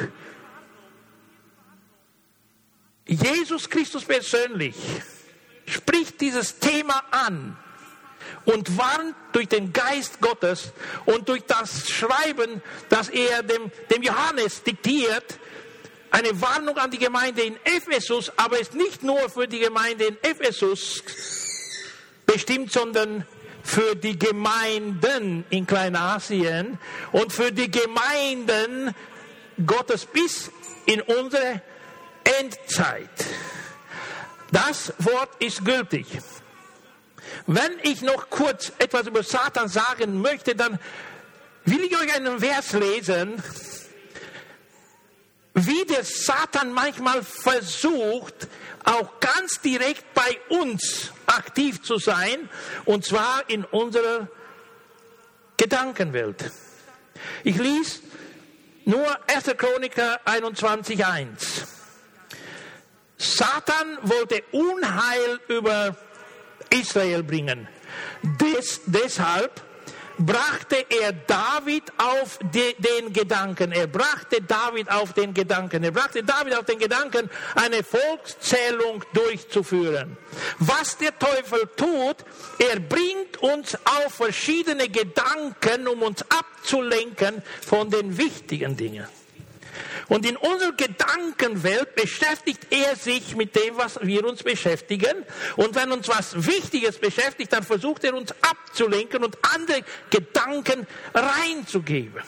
Jesus 3.05 3.69
Christus 3.69 4.05
persönlich 4.05 4.75
spricht 5.65 6.21
dieses 6.21 6.59
Thema 6.59 7.03
an 7.11 7.57
und 8.45 8.77
warnt 8.77 9.15
durch 9.31 9.47
den 9.47 9.73
Geist 9.73 10.21
Gottes 10.21 10.71
und 11.05 11.27
durch 11.27 11.43
das 11.43 11.89
Schreiben, 11.89 12.61
das 12.89 13.09
er 13.09 13.43
dem, 13.43 13.71
dem 13.93 14.01
Johannes 14.01 14.63
diktiert, 14.63 15.39
eine 16.11 16.39
Warnung 16.41 16.77
an 16.77 16.89
die 16.89 16.97
Gemeinde 16.97 17.41
in 17.43 17.55
Ephesus, 17.65 18.31
aber 18.35 18.59
ist 18.59 18.73
nicht 18.73 19.03
nur 19.03 19.29
für 19.29 19.47
die 19.47 19.59
Gemeinde 19.59 20.05
in 20.05 20.17
Ephesus 20.23 21.03
bestimmt, 22.25 22.71
sondern 22.71 23.25
für 23.63 23.95
die 23.95 24.17
Gemeinden 24.17 25.45
in 25.49 25.67
Kleinasien 25.67 26.77
und 27.11 27.31
für 27.33 27.51
die 27.51 27.69
Gemeinden 27.69 28.93
Gottes 29.65 30.05
bis 30.05 30.51
in 30.85 31.01
unsere 31.01 31.61
Endzeit. 32.23 33.09
Das 34.51 34.93
Wort 34.99 35.29
ist 35.39 35.63
gültig. 35.63 36.07
Wenn 37.45 37.71
ich 37.83 38.01
noch 38.01 38.29
kurz 38.29 38.71
etwas 38.79 39.07
über 39.07 39.23
Satan 39.23 39.67
sagen 39.67 40.21
möchte, 40.21 40.55
dann 40.55 40.79
will 41.65 41.83
ich 41.83 41.95
euch 41.95 42.15
einen 42.15 42.39
Vers 42.39 42.73
lesen, 42.73 43.41
wie 45.53 45.85
der 45.85 46.03
Satan 46.03 46.73
manchmal 46.73 47.23
versucht, 47.23 48.47
auch 48.85 49.19
ganz 49.19 49.61
direkt 49.61 50.13
bei 50.13 50.39
uns 50.49 51.11
aktiv 51.25 51.81
zu 51.81 51.97
sein, 51.97 52.49
und 52.85 53.05
zwar 53.05 53.43
in 53.47 53.65
unserer 53.65 54.27
Gedankenwelt. 55.57 56.51
Ich 57.43 57.57
ließ 57.57 58.01
nur 58.85 59.05
1. 59.29 59.45
Chroniker 59.57 60.19
21.1. 60.25 61.67
Satan 63.17 63.97
wollte 64.01 64.43
Unheil 64.51 65.39
über 65.49 65.95
Israel 66.69 67.23
bringen. 67.23 67.67
Des, 68.23 68.81
deshalb 68.85 69.61
brachte 70.19 70.85
er 71.01 71.13
David 71.13 71.83
auf 71.97 72.39
de, 72.53 72.75
den 72.77 73.13
Gedanken, 73.13 73.71
er 73.71 73.87
brachte 73.87 74.41
David 74.41 74.91
auf 74.91 75.13
den 75.13 75.33
Gedanken, 75.33 75.83
er 75.83 75.91
brachte 75.91 76.23
David 76.23 76.55
auf 76.55 76.65
den 76.65 76.79
Gedanken, 76.79 77.29
eine 77.55 77.83
Volkszählung 77.83 79.03
durchzuführen. 79.13 80.17
Was 80.59 80.97
der 80.97 81.17
Teufel 81.17 81.69
tut, 81.75 82.17
er 82.59 82.79
bringt 82.79 83.37
uns 83.37 83.75
auf 83.75 84.13
verschiedene 84.13 84.89
Gedanken, 84.89 85.87
um 85.87 86.01
uns 86.03 86.23
abzulenken 86.29 87.41
von 87.61 87.89
den 87.89 88.17
wichtigen 88.17 88.75
Dingen. 88.75 89.07
Und 90.09 90.25
in 90.25 90.35
unserer 90.35 90.73
Gedankenwelt 90.73 91.95
beschäftigt 91.95 92.67
er 92.71 92.95
sich 92.95 93.35
mit 93.35 93.55
dem, 93.55 93.77
was 93.77 93.99
wir 94.01 94.25
uns 94.25 94.43
beschäftigen. 94.43 95.23
Und 95.55 95.75
wenn 95.75 95.91
uns 95.91 96.07
was 96.07 96.45
Wichtiges 96.45 96.97
beschäftigt, 96.97 97.53
dann 97.53 97.63
versucht 97.63 98.03
er 98.03 98.15
uns 98.15 98.33
abzulenken 98.41 99.23
und 99.23 99.37
andere 99.53 99.83
Gedanken 100.09 100.87
reinzugeben. 101.13 102.23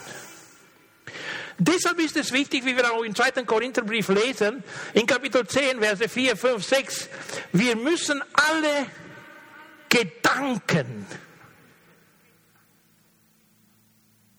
Deshalb 1.57 1.99
ist 1.99 2.17
es 2.17 2.31
wichtig, 2.31 2.65
wie 2.65 2.75
wir 2.75 2.91
auch 2.91 3.03
im 3.03 3.13
zweiten 3.13 3.45
Korintherbrief 3.45 4.09
lesen, 4.09 4.63
in 4.93 5.05
Kapitel 5.05 5.45
10, 5.45 5.79
Verse 5.79 6.09
4, 6.09 6.37
5, 6.37 6.63
6, 6.63 7.09
wir 7.51 7.75
müssen 7.75 8.23
alle 8.33 8.87
Gedanken 9.89 11.05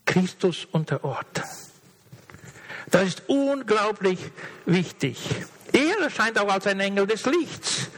Christus 0.04 0.64
unterordnen. 0.64 1.71
Das 2.92 3.04
ist 3.08 3.22
unglaublich 3.26 4.18
wichtig. 4.66 5.18
Er 5.72 5.98
erscheint 6.04 6.38
auch 6.38 6.52
als 6.52 6.66
ein 6.66 6.78
Engel 6.78 7.06
des 7.06 7.24
Lichts. 7.24 7.88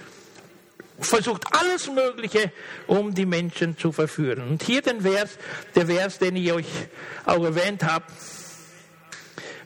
Versucht 1.01 1.43
alles 1.53 1.91
Mögliche, 1.91 2.53
um 2.87 3.13
die 3.13 3.27
Menschen 3.27 3.77
zu 3.77 3.91
verführen. 3.91 4.49
Und 4.49 4.63
hier 4.63 4.81
den 4.83 5.01
Vers, 5.01 5.31
der 5.75 5.87
Vers, 5.87 6.19
den 6.21 6.37
ich 6.37 6.53
euch 6.53 6.67
auch 7.27 7.43
erwähnt 7.43 7.83
habe, 7.83 8.05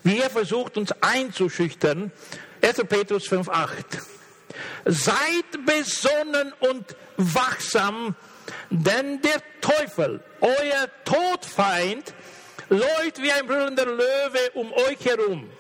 wie 0.03 0.19
er 0.19 0.31
versucht, 0.31 0.79
uns 0.79 0.93
einzuschüchtern. 1.03 2.11
1. 2.63 2.77
Petrus 2.89 3.31
5,8. 3.31 3.75
Seid 4.87 5.67
besonnen 5.67 6.55
und 6.61 6.97
wachsam, 7.19 8.17
denn 8.71 9.21
der 9.21 9.43
Teufel, 9.61 10.21
euer 10.41 10.89
Todfeind, 11.05 12.15
läuft 12.69 13.23
wie 13.23 13.33
ein 13.33 13.47
brüllender 13.47 13.87
Löwe 13.87 14.51
um 14.55 14.73
euch 14.73 15.05
herum. 15.05 15.51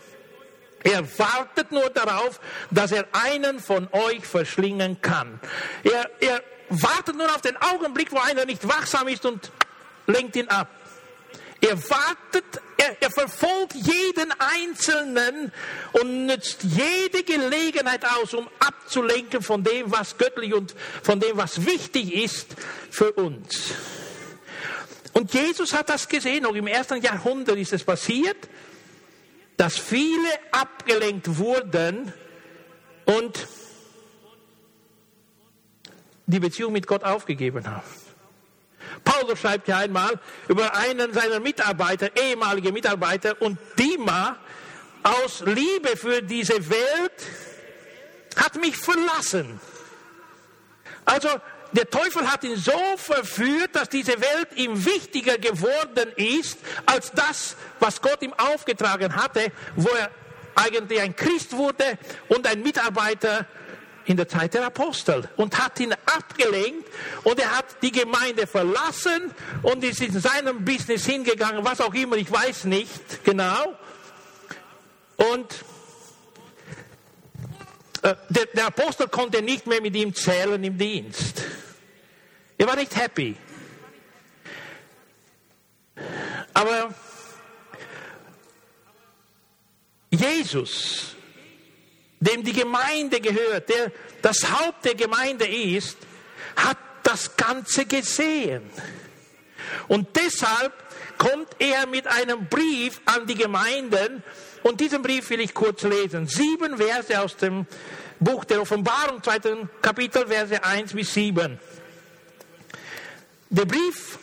Er 0.84 1.02
wartet 1.18 1.72
nur 1.72 1.90
darauf, 1.90 2.40
dass 2.70 2.92
er 2.92 3.06
einen 3.12 3.58
von 3.60 3.88
euch 3.92 4.24
verschlingen 4.24 5.00
kann. 5.02 5.40
Er, 5.82 6.10
er 6.20 6.42
wartet 6.68 7.16
nur 7.16 7.26
auf 7.34 7.40
den 7.40 7.56
Augenblick, 7.56 8.12
wo 8.12 8.18
einer 8.18 8.44
nicht 8.44 8.66
wachsam 8.68 9.08
ist 9.08 9.24
und 9.26 9.50
lenkt 10.06 10.36
ihn 10.36 10.48
ab. 10.48 10.68
Er 11.60 11.76
wartet, 11.90 12.44
er, 12.76 13.02
er, 13.02 13.10
verfolgt 13.10 13.74
jeden 13.74 14.32
Einzelnen 14.38 15.52
und 15.92 16.26
nützt 16.26 16.62
jede 16.62 17.24
Gelegenheit 17.24 18.04
aus, 18.04 18.32
um 18.32 18.48
abzulenken 18.60 19.42
von 19.42 19.64
dem, 19.64 19.90
was 19.90 20.16
göttlich 20.16 20.54
und 20.54 20.76
von 21.02 21.18
dem, 21.18 21.36
was 21.36 21.66
wichtig 21.66 22.14
ist 22.14 22.54
für 22.90 23.10
uns. 23.12 23.72
Und 25.12 25.32
Jesus 25.32 25.72
hat 25.72 25.88
das 25.88 26.08
gesehen, 26.08 26.42
noch 26.42 26.54
im 26.54 26.66
ersten 26.66 27.00
Jahrhundert 27.00 27.56
ist 27.56 27.72
es 27.72 27.84
passiert, 27.84 28.48
dass 29.56 29.76
viele 29.76 30.28
abgelenkt 30.52 31.38
wurden 31.38 32.12
und 33.04 33.48
die 36.26 36.38
Beziehung 36.38 36.72
mit 36.72 36.86
Gott 36.86 37.04
aufgegeben 37.04 37.66
haben. 37.66 37.86
Paulus 39.04 39.40
schreibt 39.40 39.68
ja 39.68 39.78
einmal 39.78 40.20
über 40.48 40.74
einen 40.76 41.12
seiner 41.12 41.40
Mitarbeiter, 41.40 42.10
ehemalige 42.16 42.72
Mitarbeiter, 42.72 43.40
und 43.40 43.58
Dima 43.78 44.38
aus 45.02 45.40
Liebe 45.40 45.96
für 45.96 46.22
diese 46.22 46.68
Welt 46.68 47.26
hat 48.36 48.60
mich 48.60 48.76
verlassen. 48.76 49.60
Also 51.04 51.28
der 51.72 51.88
Teufel 51.90 52.30
hat 52.30 52.44
ihn 52.44 52.56
so 52.56 52.80
verführt, 52.96 53.70
dass 53.74 53.88
diese 53.88 54.20
Welt 54.20 54.48
ihm 54.56 54.84
wichtiger 54.84 55.38
geworden 55.38 56.10
ist 56.16 56.58
als 56.86 57.12
das, 57.12 57.56
was 57.78 58.00
Gott 58.00 58.22
ihm 58.22 58.32
aufgetragen 58.34 59.14
hatte, 59.14 59.52
wo 59.76 59.88
er 59.88 60.10
eigentlich 60.54 61.00
ein 61.00 61.14
Christ 61.14 61.52
wurde 61.52 61.98
und 62.28 62.46
ein 62.46 62.62
Mitarbeiter 62.62 63.46
in 64.06 64.16
der 64.16 64.26
Zeit 64.26 64.54
der 64.54 64.64
Apostel 64.64 65.28
und 65.36 65.58
hat 65.58 65.78
ihn 65.80 65.94
abgelenkt 66.06 66.88
und 67.24 67.38
er 67.38 67.56
hat 67.56 67.66
die 67.82 67.92
Gemeinde 67.92 68.46
verlassen 68.46 69.32
und 69.62 69.84
ist 69.84 70.00
in 70.00 70.18
seinem 70.18 70.64
Business 70.64 71.04
hingegangen, 71.04 71.64
was 71.64 71.80
auch 71.80 71.92
immer, 71.92 72.16
ich 72.16 72.30
weiß 72.30 72.64
nicht 72.64 73.22
genau. 73.24 73.76
Und 75.16 75.52
äh, 78.02 78.14
der, 78.30 78.46
der 78.46 78.66
Apostel 78.68 79.08
konnte 79.08 79.42
nicht 79.42 79.66
mehr 79.66 79.82
mit 79.82 79.94
ihm 79.94 80.14
zählen 80.14 80.62
im 80.62 80.78
Dienst. 80.78 81.42
Er 82.58 82.66
war 82.66 82.76
nicht 82.76 82.94
happy. 82.96 83.36
Aber 86.52 86.92
Jesus, 90.10 91.14
dem 92.18 92.42
die 92.42 92.52
Gemeinde 92.52 93.20
gehört, 93.20 93.68
der 93.68 93.92
das 94.22 94.50
Haupt 94.50 94.84
der 94.84 94.96
Gemeinde 94.96 95.46
ist, 95.46 95.96
hat 96.56 96.78
das 97.04 97.36
Ganze 97.36 97.86
gesehen. 97.86 98.68
Und 99.86 100.16
deshalb 100.16 100.72
kommt 101.16 101.48
er 101.60 101.86
mit 101.86 102.06
einem 102.08 102.46
Brief 102.46 103.00
an 103.04 103.26
die 103.26 103.34
Gemeinden 103.34 104.22
und 104.62 104.80
diesen 104.80 105.02
Brief 105.02 105.30
will 105.30 105.40
ich 105.40 105.54
kurz 105.54 105.82
lesen. 105.82 106.26
Sieben 106.26 106.76
Verse 106.76 107.20
aus 107.20 107.36
dem 107.36 107.66
Buch 108.18 108.44
der 108.44 108.60
Offenbarung, 108.62 109.22
zweiten 109.22 109.70
Kapitel, 109.80 110.26
Verse 110.26 110.62
1 110.62 110.92
bis 110.94 111.14
7. 111.14 111.58
Der 113.50 113.64
Brief 113.64 114.18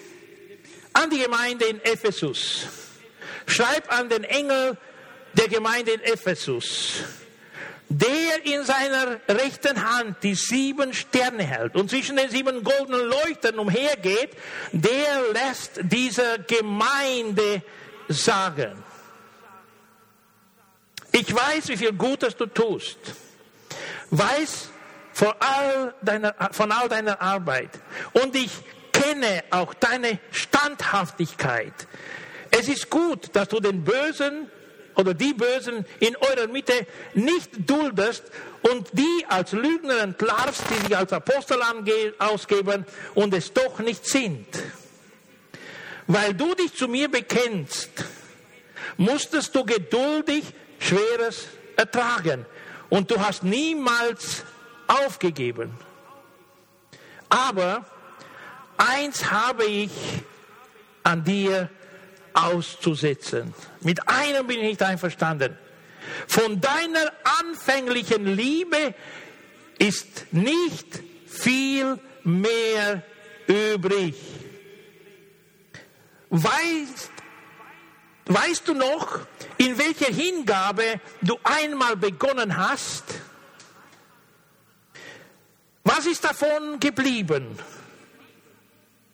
an 0.94 1.10
die 1.10 1.20
Gemeinde 1.20 1.66
in 1.66 1.84
Ephesus. 1.84 2.68
Schreibt 3.48 3.90
an 3.92 4.10
den 4.10 4.24
Engel 4.24 4.78
der 5.34 5.48
Gemeinde 5.48 5.92
in 5.92 6.02
Ephesus, 6.02 7.04
der 7.90 8.46
in 8.46 8.64
seiner 8.64 9.20
rechten 9.28 9.84
Hand 9.84 10.24
die 10.24 10.36
sieben 10.36 10.94
Sterne 10.94 11.44
hält 11.44 11.76
und 11.76 11.90
zwischen 11.90 12.16
den 12.16 12.30
sieben 12.30 12.64
goldenen 12.64 13.08
Leuchtern 13.08 13.60
umhergeht, 13.60 14.32
der 14.72 15.34
lässt 15.34 15.80
dieser 15.84 16.40
Gemeinde 16.40 17.62
sagen, 18.08 18.84
ich 21.12 21.34
weiß, 21.34 21.70
wie 21.70 21.78
viel 21.78 21.94
Gutes 21.94 22.36
du 22.36 22.46
tust. 22.46 22.98
Weiß 24.10 24.70
von 25.14 25.34
all 25.40 25.94
deiner, 26.02 26.36
von 26.52 26.72
all 26.74 26.90
deiner 26.90 27.22
Arbeit. 27.22 27.70
Und 28.12 28.36
ich 28.36 28.52
kenne 29.06 29.44
auch 29.52 29.74
deine 29.74 30.20
Standhaftigkeit. 30.32 31.74
Es 32.52 32.68
ist 32.68 32.90
gut, 32.90 33.36
dass 33.36 33.50
du 33.50 33.60
den 33.60 33.84
Bösen 33.84 34.50
oder 34.96 35.14
die 35.14 35.34
Bösen 35.34 35.86
in 36.00 36.16
eurer 36.16 36.48
Mitte 36.48 36.88
nicht 37.14 37.70
duldest 37.70 38.24
und 38.62 38.88
die 38.94 39.26
als 39.28 39.52
Lügner 39.52 40.00
entlarvst, 40.00 40.64
die 40.70 40.88
sich 40.88 40.98
als 40.98 41.12
Apostel 41.14 41.60
ausgeben 42.18 42.86
und 43.14 43.34
es 43.34 43.54
doch 43.54 43.80
nicht 43.80 44.06
sind. 44.06 44.48
Weil 46.08 46.34
du 46.34 46.54
dich 46.56 46.74
zu 46.74 46.88
mir 46.88 47.10
bekennst, 47.10 47.90
musstest 48.98 49.54
du 49.54 49.66
geduldig 49.66 50.46
Schweres 50.80 51.48
ertragen. 51.76 52.46
Und 52.90 53.12
du 53.12 53.20
hast 53.20 53.44
niemals 53.44 54.44
aufgegeben. 54.88 55.74
Aber 57.28 57.86
eins 58.78 59.32
habe 59.32 59.66
ich 59.66 59.92
an 61.04 61.24
dir 61.24 61.70
auszusetzen. 62.34 63.54
Mit 63.82 64.08
einem 64.08 64.48
bin 64.48 64.60
ich 64.60 64.66
nicht 64.66 64.84
einverstanden. 64.84 65.58
Von 66.28 66.62
deiner 66.62 67.12
anfänglichen 67.42 68.26
Liebe 68.26 68.94
ist 69.78 70.34
nicht 70.34 70.88
viel 71.28 72.00
mehr 72.24 73.04
übrig. 73.48 74.16
Weißt, 76.30 77.12
weißt 78.26 78.68
du 78.68 78.74
noch, 78.74 79.20
in 79.58 79.78
welcher 79.78 80.14
Hingabe 80.14 81.00
du 81.22 81.38
einmal 81.44 81.96
begonnen 81.96 82.58
hast? 82.58 83.04
Was 85.84 86.06
ist 86.08 86.24
davon 86.24 86.80
geblieben? 86.80 87.58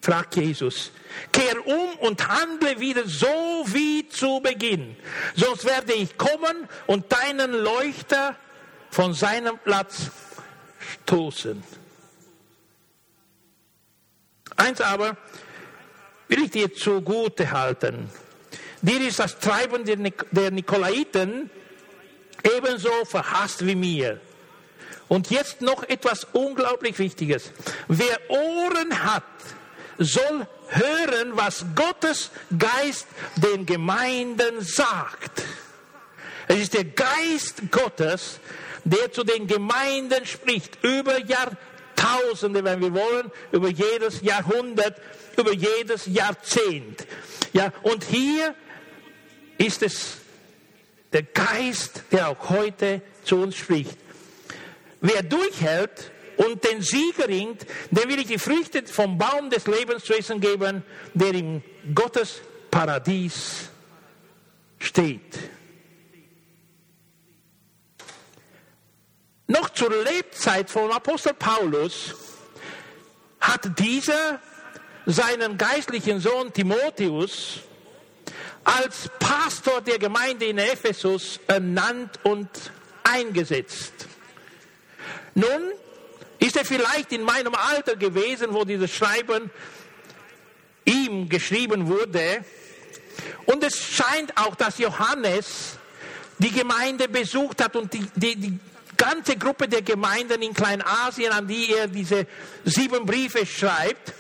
Fragt 0.02 0.36
Jesus. 0.36 0.92
Kehr 1.32 1.66
um 1.66 1.96
und 2.00 2.28
handle 2.28 2.80
wieder 2.80 3.08
so 3.08 3.64
wie 3.68 4.08
zu 4.10 4.40
Beginn. 4.42 4.96
Sonst 5.36 5.66
werde 5.66 5.94
ich 5.94 6.18
kommen 6.18 6.68
und 6.88 7.12
deinen 7.12 7.54
Leuchter 7.54 8.36
von 8.90 9.14
seinem 9.14 9.58
Platz 9.60 10.10
stoßen. 11.04 11.64
Eins 14.56 14.82
aber 14.82 15.18
will 16.28 16.44
ich 16.44 16.52
dir 16.52 16.74
zugute 16.74 17.52
halten. 17.52 18.10
Dir 18.82 19.08
ist 19.08 19.20
das 19.20 19.40
Treiben 19.40 19.86
der 20.32 20.52
Nikolaiten 20.52 21.50
ebenso 22.44 23.06
verhasst 23.06 23.66
wie 23.66 23.76
mir. 23.76 24.20
Und 25.08 25.30
jetzt 25.30 25.62
noch 25.62 25.84
etwas 25.84 26.26
unglaublich 26.32 26.98
Wichtiges. 26.98 27.52
Wer 27.88 28.18
Ohren 28.30 29.04
hat, 29.04 29.24
soll 30.04 30.48
hören, 30.70 31.32
was 31.36 31.66
Gottes 31.76 32.32
Geist 32.58 33.08
den 33.36 33.66
Gemeinden 33.66 34.62
sagt. 34.62 35.44
Es 36.48 36.58
ist 36.58 36.74
der 36.74 36.86
Geist 36.86 37.72
Gottes, 37.72 38.40
der 38.84 39.12
zu 39.12 39.24
den 39.24 39.48
Gemeinden 39.48 40.26
spricht, 40.26 40.84
über 40.84 41.20
Jahrtausende, 41.20 42.64
wenn 42.64 42.82
wir 42.82 42.94
wollen, 42.94 43.32
über 43.52 43.70
jedes 43.70 44.22
Jahrhundert, 44.22 45.00
über 45.38 45.54
jedes 45.54 46.08
Jahrzehnt. 46.08 47.06
Ja, 47.54 47.72
und 47.84 48.04
hier 48.04 48.56
ist 49.58 49.84
es 49.84 50.18
der 51.14 51.24
Geist, 51.24 52.04
der 52.12 52.30
auch 52.30 52.50
heute 52.50 53.02
zu 53.24 53.38
uns 53.38 53.56
spricht. 53.56 53.98
Wer 55.02 55.24
durchhält 55.24 56.12
und 56.42 56.64
den 56.64 56.82
Sieg 56.82 57.20
ringt, 57.28 57.66
dem 57.92 58.10
will 58.10 58.20
ich 58.20 58.28
die 58.28 58.40
Früchte 58.40 58.84
vom 58.88 59.18
Baum 59.18 59.50
des 59.50 59.68
Lebens 59.68 60.04
zu 60.04 60.14
essen 60.14 60.40
geben, 60.40 60.84
der 61.14 61.34
im 61.34 61.62
Gottes 61.94 62.42
Paradies 62.72 63.70
steht. 64.80 65.38
Noch 69.48 69.70
zur 69.70 69.92
Lebzeit 70.04 70.70
von 70.70 70.92
Apostel 70.92 71.34
Paulus 71.34 72.16
hat 73.40 73.78
dieser 73.78 74.40
seinen 75.06 75.58
geistlichen 75.58 76.20
Sohn 76.20 76.54
Timotheus 76.54 77.60
als 78.64 79.10
Pastor 79.20 79.82
der 79.82 80.00
Gemeinde 80.00 80.46
in 80.46 80.58
Ephesus 80.58 81.40
ernannt 81.48 82.20
und 82.24 82.50
eingesetzt. 83.04 84.08
Nun 85.34 85.72
ist 86.42 86.58
er 86.58 86.66
vielleicht 86.66 87.12
in 87.12 87.24
meinem 87.24 87.54
Alter 87.54 87.96
gewesen, 87.96 88.48
wo 88.52 88.66
dieses 88.66 88.92
Schreiben 88.92 89.52
ihm 90.86 91.30
geschrieben 91.30 91.88
wurde. 91.88 92.44
Und 93.46 93.64
es 93.64 93.78
scheint 93.78 94.36
auch, 94.36 94.56
dass 94.56 94.80
Johannes 94.80 95.78
die 96.40 96.52
Gemeinde 96.52 97.08
besucht 97.08 97.64
hat 97.64 97.76
und 97.76 97.94
die, 97.94 98.08
die, 98.16 98.36
die 98.36 98.60
ganze 98.98 99.38
Gruppe 99.38 99.68
der 99.68 99.84
Gemeinden 99.84 100.42
in 100.42 100.56
Kleinasien, 100.56 101.32
an 101.32 101.48
die 101.48 101.74
er 101.74 101.88
diese 101.88 102.26
sieben 102.66 103.06
Briefe 103.06 103.46
schreibt, 103.46 104.14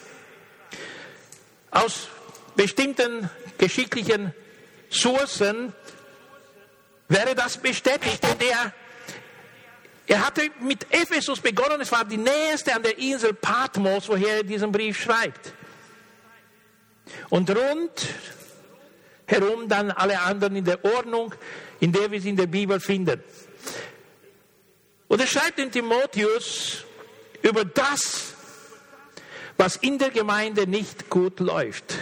aus 1.72 2.08
bestimmten 2.56 3.32
geschicklichen 3.58 4.32
Sourcen 4.92 5.74
wäre 7.08 7.34
das 7.34 7.58
bestätigt. 7.58 8.24
Und 8.24 8.44
er, 8.44 8.74
er 10.08 10.26
hatte 10.26 10.50
mit 10.60 10.86
Ephesus 10.92 11.40
begonnen, 11.40 11.82
es 11.82 11.92
war 11.92 12.06
die 12.06 12.18
nächste 12.18 12.74
an 12.74 12.84
der 12.84 12.98
Insel 12.98 13.34
Patmos, 13.34 14.10
woher 14.10 14.38
er 14.38 14.44
diesen 14.44 14.72
Brief 14.72 15.02
schreibt. 15.02 15.54
Und 17.30 17.50
rund 17.50 18.08
herum 19.26 19.68
dann 19.68 19.92
alle 19.92 20.20
anderen 20.20 20.56
in 20.56 20.66
der 20.66 20.84
Ordnung, 20.84 21.34
in 21.80 21.92
der 21.92 22.12
wir 22.12 22.20
sie 22.20 22.30
in 22.30 22.36
der 22.36 22.48
Bibel 22.48 22.80
finden. 22.80 23.24
Und 25.08 25.20
er 25.20 25.28
schreibt 25.28 25.60
in 25.60 25.72
Timotheus 25.72 26.86
über 27.42 27.66
das, 27.66 28.34
was 29.58 29.76
in 29.78 29.98
der 29.98 30.10
Gemeinde 30.10 30.68
nicht 30.68 31.10
gut 31.10 31.40
läuft. 31.40 31.96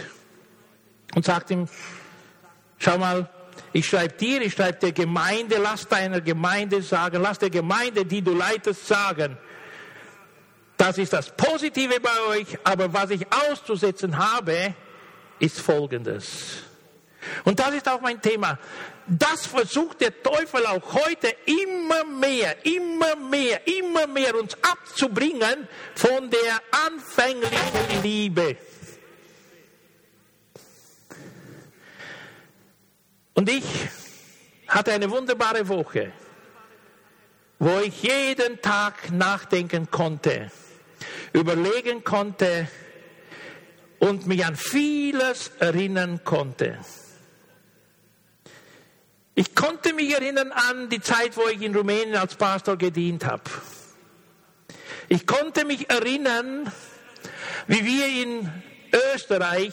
Und 1.14 1.24
sagt 1.24 1.50
ihm, 1.50 1.68
schau 2.78 2.98
mal, 2.98 3.28
ich 3.72 3.86
schreibe 3.86 4.14
dir, 4.14 4.42
ich 4.42 4.52
schreibe 4.52 4.78
der 4.78 4.92
Gemeinde, 4.92 5.58
lass 5.58 5.86
deiner 5.86 6.20
Gemeinde 6.20 6.82
sagen, 6.82 7.22
lass 7.22 7.38
der 7.38 7.50
Gemeinde, 7.50 8.04
die 8.04 8.22
du 8.22 8.34
leitest, 8.34 8.86
sagen, 8.86 9.36
das 10.76 10.98
ist 10.98 11.12
das 11.12 11.30
Positive 11.36 12.00
bei 12.00 12.36
euch, 12.36 12.58
aber 12.64 12.92
was 12.92 13.10
ich 13.10 13.26
auszusetzen 13.32 14.16
habe, 14.16 14.74
ist 15.38 15.60
Folgendes. 15.60 16.62
Und 17.44 17.60
das 17.60 17.74
ist 17.74 17.88
auch 17.88 18.00
mein 18.00 18.20
Thema. 18.20 18.58
Das 19.06 19.46
versucht 19.46 20.00
der 20.00 20.22
Teufel 20.22 20.64
auch 20.66 20.94
heute 20.94 21.34
immer 21.44 22.04
mehr, 22.04 22.64
immer 22.64 23.16
mehr, 23.16 23.60
immer 23.66 24.06
mehr 24.06 24.34
uns 24.34 24.56
abzubringen 24.62 25.68
von 25.94 26.30
der 26.30 26.60
anfänglichen 26.86 28.02
Liebe. 28.02 28.56
Und 33.34 33.48
ich 33.48 33.64
hatte 34.68 34.92
eine 34.92 35.10
wunderbare 35.10 35.68
Woche, 35.68 36.12
wo 37.58 37.78
ich 37.80 38.02
jeden 38.02 38.60
Tag 38.60 39.10
nachdenken 39.12 39.90
konnte, 39.90 40.50
überlegen 41.32 42.04
konnte 42.04 42.68
und 43.98 44.26
mich 44.26 44.44
an 44.44 44.56
vieles 44.56 45.52
erinnern 45.58 46.20
konnte. 46.24 46.78
Ich 49.34 49.54
konnte 49.54 49.94
mich 49.94 50.12
erinnern 50.12 50.52
an 50.52 50.88
die 50.88 51.00
Zeit, 51.00 51.36
wo 51.36 51.46
ich 51.48 51.62
in 51.62 51.74
Rumänien 51.74 52.16
als 52.16 52.34
Pastor 52.34 52.76
gedient 52.76 53.24
habe. 53.24 53.44
Ich 55.08 55.26
konnte 55.26 55.64
mich 55.64 55.88
erinnern, 55.88 56.70
wie 57.66 57.84
wir 57.84 58.06
in 58.06 58.50
Österreich 59.14 59.72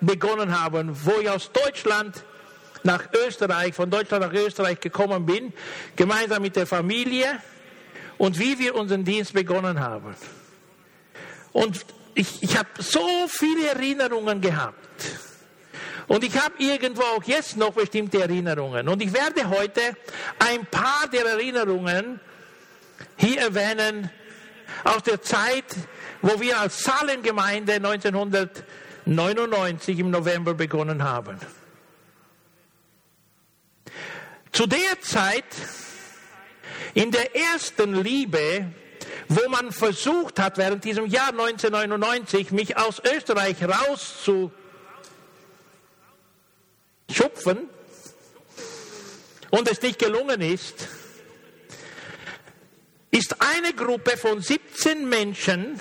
begonnen 0.00 0.60
haben, 0.60 0.90
wo 1.04 1.12
ich 1.20 1.28
aus 1.30 1.50
Deutschland 1.52 2.24
nach 2.84 3.04
Österreich, 3.26 3.74
von 3.74 3.90
Deutschland 3.90 4.24
nach 4.24 4.32
Österreich 4.32 4.78
gekommen 4.78 5.26
bin, 5.26 5.52
gemeinsam 5.96 6.42
mit 6.42 6.56
der 6.56 6.66
Familie 6.66 7.40
und 8.18 8.38
wie 8.38 8.58
wir 8.58 8.74
unseren 8.74 9.04
Dienst 9.04 9.32
begonnen 9.32 9.80
haben. 9.80 10.14
Und 11.52 11.84
ich, 12.14 12.42
ich 12.42 12.56
habe 12.56 12.68
so 12.78 13.26
viele 13.28 13.68
Erinnerungen 13.68 14.40
gehabt. 14.40 14.76
Und 16.06 16.22
ich 16.22 16.38
habe 16.38 16.54
irgendwo 16.58 17.02
auch 17.02 17.24
jetzt 17.24 17.56
noch 17.56 17.72
bestimmte 17.72 18.20
Erinnerungen. 18.20 18.88
Und 18.88 19.02
ich 19.02 19.12
werde 19.12 19.48
heute 19.48 19.80
ein 20.38 20.66
paar 20.66 21.08
der 21.10 21.24
Erinnerungen 21.24 22.20
hier 23.16 23.40
erwähnen 23.40 24.10
aus 24.84 25.02
der 25.02 25.22
Zeit, 25.22 25.64
wo 26.20 26.38
wir 26.40 26.60
als 26.60 26.84
Salengemeinde 26.84 27.72
1999 27.74 29.98
im 29.98 30.10
November 30.10 30.52
begonnen 30.52 31.02
haben. 31.02 31.38
Zu 34.54 34.68
der 34.68 35.00
Zeit, 35.00 35.44
in 36.94 37.10
der 37.10 37.34
ersten 37.34 37.92
Liebe, 37.92 38.72
wo 39.28 39.48
man 39.48 39.72
versucht 39.72 40.38
hat, 40.38 40.58
während 40.58 40.84
diesem 40.84 41.06
Jahr 41.06 41.30
1999 41.30 42.52
mich 42.52 42.76
aus 42.76 43.02
Österreich 43.04 43.56
rauszu 43.64 44.52
schupfen 47.10 47.68
und 49.50 49.68
es 49.68 49.82
nicht 49.82 49.98
gelungen 49.98 50.40
ist, 50.40 50.86
ist 53.10 53.34
eine 53.40 53.74
Gruppe 53.74 54.16
von 54.16 54.40
17 54.40 55.08
Menschen 55.08 55.80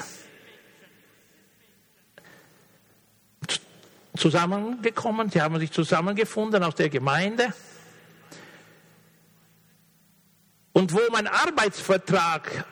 zusammengekommen, 4.18 5.30
sie 5.30 5.44
haben 5.44 5.60
sich 5.60 5.72
zusammengefunden 5.72 6.64
aus 6.64 6.74
der 6.74 6.90
Gemeinde. 6.90 7.54
Und 10.74 10.92
wo 10.92 11.00
mein 11.12 11.28
Arbeitsvertrag 11.28 12.66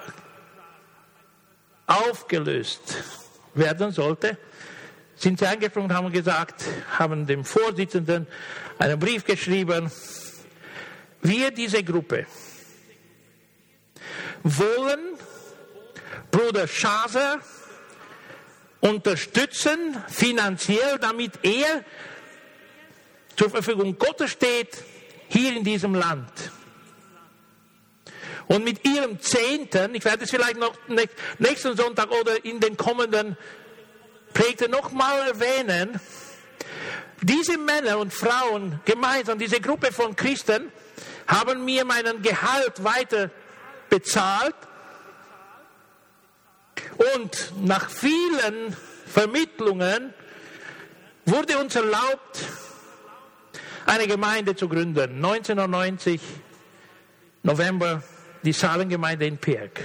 aufgelöst 1.85 2.81
werden 3.53 3.91
sollte, 3.91 4.37
sind 5.15 5.39
sie 5.39 5.45
eingesprungen 5.45 5.91
und 5.91 5.95
haben 5.95 6.11
gesagt, 6.11 6.63
haben 6.97 7.27
dem 7.27 7.45
Vorsitzenden 7.45 8.25
einen 8.79 8.99
Brief 8.99 9.23
geschrieben, 9.23 9.91
wir, 11.21 11.51
diese 11.51 11.83
Gruppe, 11.83 12.25
wollen 14.41 15.15
Bruder 16.31 16.67
Schaser 16.67 17.39
unterstützen, 18.79 19.95
finanziell, 20.07 20.97
damit 20.99 21.33
er 21.43 21.83
zur 23.35 23.51
Verfügung 23.51 23.97
Gottes 23.99 24.31
steht, 24.31 24.83
hier 25.27 25.55
in 25.55 25.63
diesem 25.63 25.93
Land. 25.93 26.31
Und 28.51 28.65
mit 28.65 28.85
ihrem 28.85 29.17
Zehnten, 29.21 29.95
ich 29.95 30.03
werde 30.03 30.25
es 30.25 30.29
vielleicht 30.29 30.57
noch 30.57 30.73
nächsten 31.37 31.77
Sonntag 31.77 32.11
oder 32.11 32.43
in 32.43 32.59
den 32.59 32.75
kommenden 32.75 33.37
Predigten 34.33 34.71
nochmal 34.71 35.29
erwähnen, 35.29 36.01
diese 37.21 37.57
Männer 37.57 37.97
und 37.97 38.13
Frauen 38.13 38.81
gemeinsam, 38.83 39.39
diese 39.39 39.61
Gruppe 39.61 39.93
von 39.93 40.17
Christen, 40.17 40.69
haben 41.27 41.63
mir 41.63 41.85
meinen 41.85 42.21
Gehalt 42.21 42.83
weiter 42.83 43.29
bezahlt 43.89 44.55
und 47.15 47.53
nach 47.61 47.89
vielen 47.89 48.75
Vermittlungen 49.05 50.13
wurde 51.23 51.57
uns 51.57 51.73
erlaubt, 51.73 52.39
eine 53.85 54.07
Gemeinde 54.07 54.57
zu 54.57 54.67
gründen. 54.67 55.23
1990, 55.23 56.19
November, 57.43 58.03
die 58.43 58.53
Salengemeinde 58.53 59.25
in 59.25 59.37
Pirk. 59.37 59.81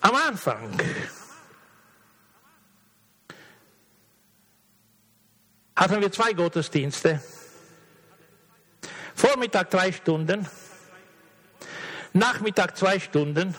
Am 0.00 0.14
Anfang 0.14 0.78
hatten 5.74 6.00
wir 6.00 6.12
zwei 6.12 6.32
Gottesdienste. 6.32 7.20
Vormittag 9.14 9.70
drei 9.70 9.92
Stunden, 9.92 10.46
Nachmittag 12.12 12.76
zwei 12.76 12.98
Stunden. 13.00 13.54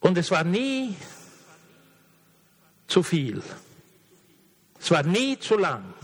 Und 0.00 0.18
es 0.18 0.30
war 0.30 0.44
nie 0.44 0.96
zu 2.86 3.02
viel. 3.02 3.42
Es 4.78 4.90
war 4.90 5.02
nie 5.02 5.38
zu 5.38 5.56
lang. 5.56 5.94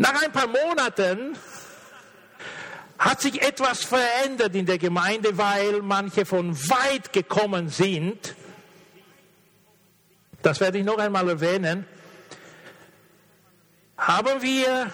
Nach 0.00 0.22
ein 0.22 0.32
paar 0.32 0.46
Monaten 0.46 1.36
hat 2.98 3.20
sich 3.20 3.42
etwas 3.42 3.84
verändert 3.84 4.54
in 4.54 4.64
der 4.64 4.78
Gemeinde, 4.78 5.36
weil 5.36 5.82
manche 5.82 6.24
von 6.24 6.56
weit 6.70 7.12
gekommen 7.12 7.68
sind. 7.68 8.34
Das 10.40 10.58
werde 10.58 10.78
ich 10.78 10.84
noch 10.86 10.96
einmal 10.96 11.28
erwähnen. 11.28 11.84
Haben 13.98 14.40
wir 14.40 14.90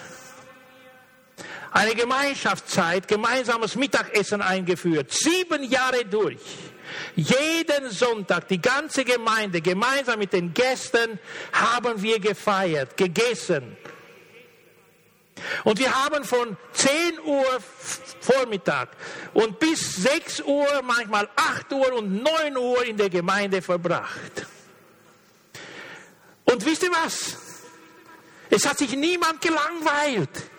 eine 1.71 1.95
Gemeinschaftszeit, 1.95 3.07
gemeinsames 3.07 3.77
Mittagessen 3.77 4.41
eingeführt, 4.41 5.13
sieben 5.13 5.63
Jahre 5.63 6.03
durch. 6.03 6.41
Jeden 7.15 7.91
Sonntag, 7.91 8.49
die 8.49 8.61
ganze 8.61 9.05
Gemeinde, 9.05 9.61
gemeinsam 9.61 10.19
mit 10.19 10.33
den 10.33 10.53
Gästen, 10.53 11.17
haben 11.53 12.01
wir 12.01 12.19
gefeiert, 12.19 12.97
gegessen. 12.97 13.77
Und 15.63 15.79
wir 15.79 15.93
haben 15.93 16.23
von 16.23 16.57
10 16.73 17.19
Uhr 17.23 17.45
Vormittag 18.21 18.89
und 19.33 19.59
bis 19.59 19.95
6 19.97 20.41
Uhr, 20.41 20.67
manchmal 20.83 21.29
8 21.35 21.71
Uhr 21.73 21.93
und 21.93 22.23
9 22.23 22.57
Uhr 22.57 22.85
in 22.85 22.97
der 22.97 23.09
Gemeinde 23.09 23.61
verbracht. 23.61 24.45
Und 26.45 26.65
wisst 26.65 26.83
ihr 26.83 26.91
was? 26.91 27.37
Es 28.49 28.65
hat 28.67 28.77
sich 28.77 28.95
niemand 28.95 29.41
gelangweilt. 29.41 30.49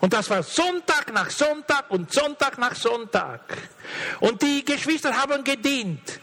Und 0.00 0.12
das 0.12 0.30
war 0.30 0.42
Sonntag 0.42 1.12
nach 1.12 1.30
Sonntag 1.30 1.90
und 1.90 2.12
Sonntag 2.12 2.56
nach 2.58 2.74
Sonntag. 2.74 3.40
Und 4.20 4.40
die 4.42 4.64
Geschwister 4.64 5.16
haben 5.16 5.42
gedient. 5.44 6.20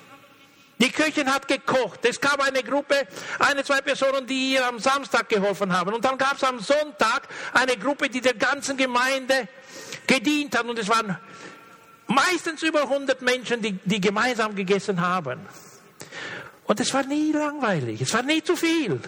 Die 0.78 0.92
Köchin 0.92 1.34
hat 1.34 1.48
gekocht. 1.48 2.04
Es 2.04 2.20
gab 2.20 2.42
eine 2.42 2.62
Gruppe, 2.62 3.08
eine, 3.40 3.64
zwei 3.64 3.82
Personen, 3.82 4.28
die 4.28 4.54
ihr 4.54 4.68
am 4.68 4.80
Samstag 4.80 5.30
geholfen 5.30 5.72
haben. 5.72 5.94
Und 5.94 6.04
dann 6.04 6.18
gab 6.18 6.36
es 6.36 6.44
am 6.44 6.60
Sonntag 6.60 7.28
eine 7.54 7.78
Gruppe, 7.78 8.10
die 8.10 8.20
der 8.20 8.34
ganzen 8.34 8.76
Gemeinde 8.76 9.48
gedient 10.06 10.58
hat. 10.58 10.66
Und 10.66 10.78
es 10.78 10.90
waren 10.90 11.18
meistens 12.08 12.62
über 12.64 12.82
100 12.84 13.22
Menschen, 13.22 13.62
die, 13.62 13.80
die 13.86 14.02
gemeinsam 14.02 14.54
gegessen 14.54 15.00
haben. 15.00 15.40
Und 16.66 16.80
es 16.80 16.94
war 16.94 17.04
nie 17.04 17.32
langweilig. 17.32 18.02
Es 18.02 18.14
war 18.14 18.24
nie 18.24 18.44
zu 18.44 18.56
viel. 18.56 19.00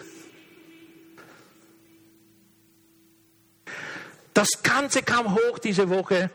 Das 4.33 4.47
Ganze 4.63 5.01
kam 5.01 5.33
hoch 5.33 5.59
diese 5.59 5.89
Woche 5.89 6.29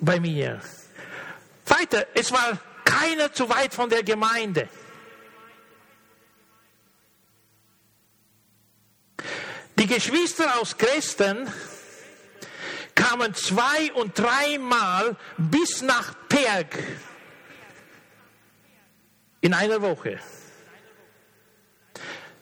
bei 0.00 0.20
mir. 0.20 0.60
Weiter, 1.66 2.06
es 2.14 2.30
war 2.30 2.58
keiner 2.94 3.32
zu 3.32 3.48
weit 3.48 3.74
von 3.74 3.90
der 3.90 4.02
Gemeinde. 4.02 4.68
Die 9.76 9.86
Geschwister 9.86 10.60
aus 10.60 10.76
Christen 10.76 11.52
kamen 12.94 13.34
zwei 13.34 13.92
und 13.94 14.18
dreimal 14.18 15.16
bis 15.36 15.82
nach 15.82 16.14
Perg 16.28 16.78
in 19.40 19.52
einer 19.52 19.82
Woche. 19.82 20.20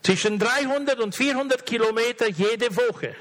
Zwischen 0.03 0.39
300 0.39 1.01
und 1.01 1.15
400 1.15 1.65
Kilometer 1.65 2.29
jede 2.29 2.77
Woche. 2.77 3.15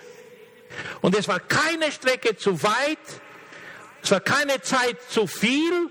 Und 1.01 1.15
es 1.15 1.27
war 1.27 1.39
keine 1.39 1.91
Strecke 1.91 2.35
zu 2.35 2.61
weit, 2.63 2.99
es 4.03 4.11
war 4.11 4.19
keine 4.19 4.61
Zeit 4.61 4.97
zu 5.09 5.27
viel. 5.27 5.89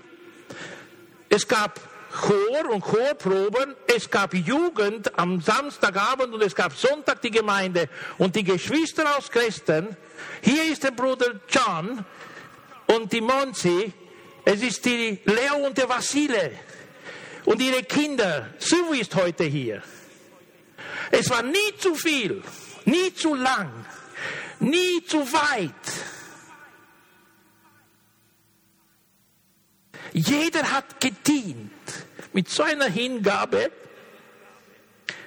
Es 1.33 1.47
gab 1.47 1.79
Chor 2.11 2.69
und 2.69 2.81
Chorproben, 2.81 3.73
es 3.87 4.09
gab 4.09 4.33
Jugend 4.33 5.17
am 5.17 5.39
Samstagabend 5.39 6.33
und 6.33 6.43
es 6.43 6.53
gab 6.53 6.75
Sonntag 6.75 7.21
die 7.21 7.31
Gemeinde 7.31 7.87
und 8.17 8.35
die 8.35 8.43
Geschwister 8.43 9.17
aus 9.17 9.31
Christen. 9.31 9.95
Hier 10.41 10.65
ist 10.65 10.83
der 10.83 10.91
Bruder 10.91 11.39
John 11.47 12.03
und 12.87 13.13
die 13.13 13.21
Monsi, 13.21 13.93
es 14.43 14.61
ist 14.61 14.83
die 14.83 15.19
Leo 15.23 15.65
und 15.65 15.77
der 15.77 15.87
Vasile 15.87 16.51
und 17.45 17.61
ihre 17.61 17.83
Kinder. 17.83 18.49
Sue 18.59 18.99
ist 18.99 19.15
heute 19.15 19.45
hier. 19.45 19.81
Es 21.11 21.29
war 21.29 21.43
nie 21.43 21.77
zu 21.77 21.95
viel, 21.95 22.43
nie 22.83 23.13
zu 23.13 23.35
lang 23.35 23.85
nie 24.61 25.03
zu 25.05 25.19
weit. 25.33 25.71
Jeder 30.13 30.71
hat 30.71 30.99
gedient 30.99 31.71
mit 32.33 32.49
so 32.49 32.63
einer 32.63 32.87
Hingabe. 32.87 33.71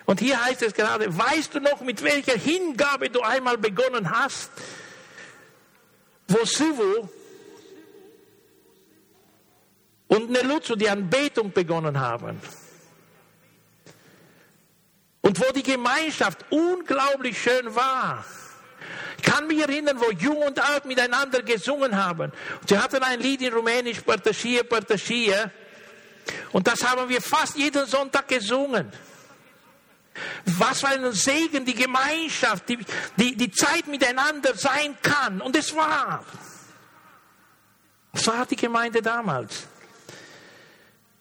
Und 0.04 0.20
hier 0.20 0.42
heißt 0.44 0.62
es 0.62 0.74
gerade, 0.74 1.16
weißt 1.16 1.54
du 1.54 1.60
noch, 1.60 1.80
mit 1.80 2.02
welcher 2.02 2.36
Hingabe 2.36 3.08
du 3.08 3.20
einmal 3.22 3.56
begonnen 3.56 4.10
hast, 4.10 4.50
wo 6.28 6.44
Sivu 6.44 7.08
und 10.08 10.30
Nelutzu 10.30 10.76
die 10.76 10.88
Anbetung 10.88 11.52
begonnen 11.52 11.98
haben. 11.98 12.40
Und 15.22 15.40
wo 15.40 15.52
die 15.52 15.62
Gemeinschaft 15.62 16.44
unglaublich 16.50 17.40
schön 17.40 17.74
war 17.74 18.26
kann 19.24 19.46
mich 19.46 19.60
erinnern, 19.60 19.98
wo 20.00 20.10
Jung 20.10 20.38
und 20.38 20.58
Alt 20.58 20.84
miteinander 20.84 21.42
gesungen 21.42 21.96
haben. 21.96 22.32
Sie 22.68 22.78
hatten 22.78 23.02
ein 23.02 23.20
Lied 23.20 23.42
in 23.42 23.52
Rumänisch, 23.52 24.00
Părtășie, 24.00 24.62
Părtășie. 24.62 25.52
Und 26.52 26.66
das 26.66 26.82
haben 26.82 27.08
wir 27.08 27.20
fast 27.20 27.56
jeden 27.56 27.86
Sonntag 27.86 28.28
gesungen. 28.28 28.92
Was 30.44 30.80
für 30.80 30.88
ein 30.88 31.12
Segen 31.12 31.64
die 31.64 31.74
Gemeinschaft, 31.74 32.68
die, 32.68 32.78
die, 33.16 33.36
die 33.36 33.50
Zeit 33.50 33.86
miteinander 33.88 34.54
sein 34.54 34.96
kann. 35.02 35.40
Und 35.40 35.56
es 35.56 35.74
war. 35.74 36.24
Es 38.12 38.26
war 38.26 38.46
die 38.46 38.56
Gemeinde 38.56 39.02
damals. 39.02 39.66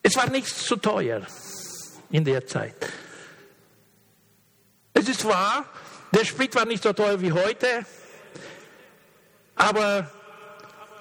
Es 0.03 0.15
war 0.15 0.29
nichts 0.29 0.65
zu 0.65 0.75
teuer 0.75 1.25
in 2.11 2.23
der 2.23 2.45
Zeit. 2.45 2.75
Es 4.93 5.09
ist 5.09 5.25
wahr, 5.25 5.65
der 6.13 6.25
Sprit 6.25 6.53
war 6.55 6.65
nicht 6.65 6.83
so 6.83 6.93
teuer 6.93 7.19
wie 7.21 7.31
heute, 7.31 7.85
aber 9.55 10.11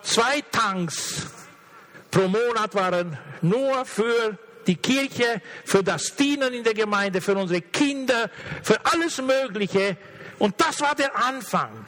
zwei 0.02 0.40
Tanks 0.50 1.26
pro 2.10 2.28
Monat 2.28 2.74
waren 2.74 3.18
nur 3.42 3.84
für 3.84 4.38
die 4.66 4.76
Kirche, 4.76 5.42
für 5.64 5.82
das 5.82 6.14
Dienen 6.16 6.54
in 6.54 6.64
der 6.64 6.74
Gemeinde, 6.74 7.20
für 7.20 7.34
unsere 7.34 7.60
Kinder, 7.60 8.30
für 8.62 8.84
alles 8.86 9.20
Mögliche. 9.20 9.96
Und 10.38 10.60
das 10.60 10.80
war 10.80 10.94
der 10.94 11.14
Anfang. 11.16 11.84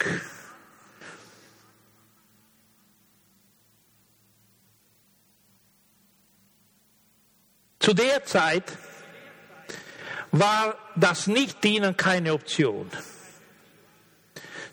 Zu 7.79 7.93
der 7.93 8.25
Zeit 8.25 8.65
war 10.33 10.77
das 10.97 11.27
Nichtdienen 11.27 11.97
keine 11.97 12.33
Option. 12.33 12.91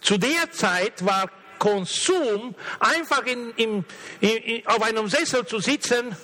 Zu 0.02 0.18
der 0.18 0.52
Zeit 0.52 1.06
war 1.06 1.30
Konsum, 1.60 2.56
einfach 2.80 3.24
in, 3.26 3.52
in, 3.52 3.86
in, 4.20 4.66
auf 4.66 4.82
einem 4.82 5.08
Sessel 5.08 5.46
zu 5.46 5.60
sitzen, 5.60 6.16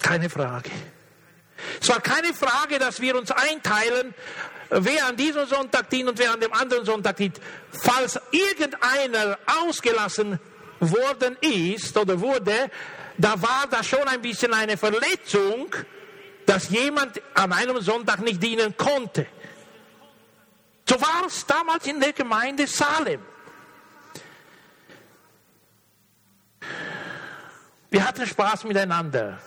keine 0.00 0.28
Frage. 0.28 0.70
Es 1.80 1.88
war 1.88 2.00
keine 2.00 2.34
Frage, 2.34 2.78
dass 2.78 3.00
wir 3.00 3.16
uns 3.16 3.30
einteilen, 3.30 4.14
wer 4.70 5.06
an 5.06 5.16
diesem 5.16 5.46
Sonntag 5.46 5.90
dient 5.90 6.08
und 6.08 6.18
wer 6.18 6.32
an 6.32 6.40
dem 6.40 6.52
anderen 6.52 6.84
Sonntag 6.84 7.16
dient. 7.16 7.40
Falls 7.70 8.20
irgendeiner 8.30 9.38
ausgelassen 9.64 10.40
worden 10.80 11.36
ist 11.40 11.96
oder 11.96 12.20
wurde, 12.20 12.70
da 13.18 13.40
war 13.40 13.66
das 13.70 13.86
schon 13.86 14.06
ein 14.08 14.20
bisschen 14.22 14.52
eine 14.52 14.76
Verletzung, 14.76 15.74
dass 16.46 16.70
jemand 16.70 17.20
an 17.34 17.52
einem 17.52 17.80
Sonntag 17.80 18.20
nicht 18.20 18.42
dienen 18.42 18.76
konnte. 18.76 19.26
So 20.88 21.00
war 21.00 21.26
es 21.26 21.46
damals 21.46 21.86
in 21.86 22.00
der 22.00 22.12
Gemeinde 22.12 22.66
Salem. 22.66 23.20
Wir 27.90 28.06
hatten 28.06 28.26
Spaß 28.26 28.64
miteinander. 28.64 29.38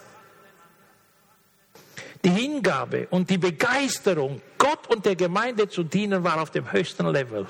Die 2.23 2.29
Hingabe 2.29 3.07
und 3.11 3.29
die 3.29 3.37
Begeisterung, 3.37 4.41
Gott 4.57 4.87
und 4.87 5.05
der 5.05 5.15
Gemeinde 5.15 5.67
zu 5.69 5.83
dienen, 5.83 6.23
war 6.23 6.41
auf 6.41 6.51
dem 6.51 6.71
höchsten 6.71 7.07
Level. 7.07 7.45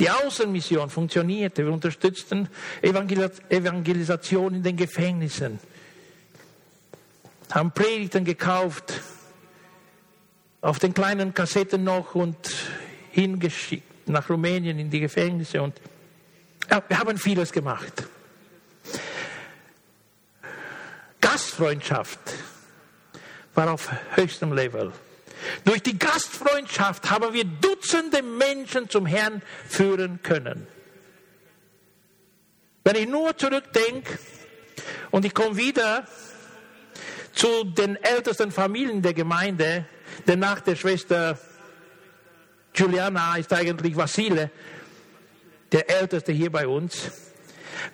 Die 0.00 0.08
Außenmission 0.08 0.90
funktionierte. 0.90 1.64
Wir 1.64 1.72
unterstützten 1.72 2.48
Evangelisation 2.80 4.54
in 4.54 4.62
den 4.62 4.76
Gefängnissen, 4.76 5.58
haben 7.50 7.72
Predigten 7.72 8.24
gekauft, 8.24 8.92
auf 10.60 10.78
den 10.78 10.94
kleinen 10.94 11.34
Kassetten 11.34 11.84
noch 11.84 12.14
und 12.14 12.36
hingeschickt 13.10 14.08
nach 14.08 14.28
Rumänien 14.28 14.78
in 14.78 14.90
die 14.90 15.00
Gefängnisse. 15.00 15.62
Und 15.62 15.80
wir 16.88 16.98
haben 16.98 17.16
vieles 17.18 17.52
gemacht. 17.52 18.04
Gastfreundschaft 21.20 22.18
war 23.54 23.72
auf 23.72 23.90
höchstem 24.14 24.52
Level. 24.52 24.92
Durch 25.64 25.82
die 25.82 25.98
Gastfreundschaft 25.98 27.10
haben 27.10 27.32
wir 27.32 27.44
Dutzende 27.44 28.22
Menschen 28.22 28.88
zum 28.88 29.06
Herrn 29.06 29.42
führen 29.68 30.20
können. 30.22 30.66
Wenn 32.82 32.96
ich 32.96 33.08
nur 33.08 33.36
zurückdenke 33.36 34.18
und 35.10 35.24
ich 35.24 35.34
komme 35.34 35.56
wieder 35.56 36.06
zu 37.34 37.64
den 37.64 37.96
ältesten 37.96 38.50
Familien 38.50 39.02
der 39.02 39.14
Gemeinde, 39.14 39.86
denn 40.26 40.38
nach 40.38 40.60
der 40.60 40.76
Schwester 40.76 41.38
Juliana 42.74 43.36
ist 43.36 43.52
eigentlich 43.52 43.96
Vasile, 43.96 44.50
der 45.72 45.90
älteste 45.90 46.32
hier 46.32 46.50
bei 46.50 46.66
uns. 46.66 47.10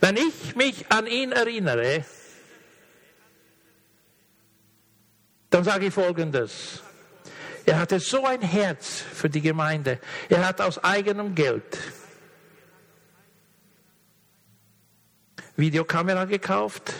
Wenn 0.00 0.16
ich 0.16 0.54
mich 0.56 0.90
an 0.90 1.06
ihn 1.06 1.32
erinnere, 1.32 2.04
dann 5.50 5.64
sage 5.64 5.86
ich 5.86 5.94
Folgendes. 5.94 6.82
Er 7.66 7.78
hatte 7.78 7.98
so 8.00 8.26
ein 8.26 8.42
Herz 8.42 9.00
für 9.00 9.30
die 9.30 9.40
Gemeinde. 9.40 9.98
Er 10.28 10.46
hat 10.46 10.60
aus 10.60 10.82
eigenem 10.82 11.34
Geld 11.34 11.78
Videokamera 15.56 16.24
gekauft 16.24 16.92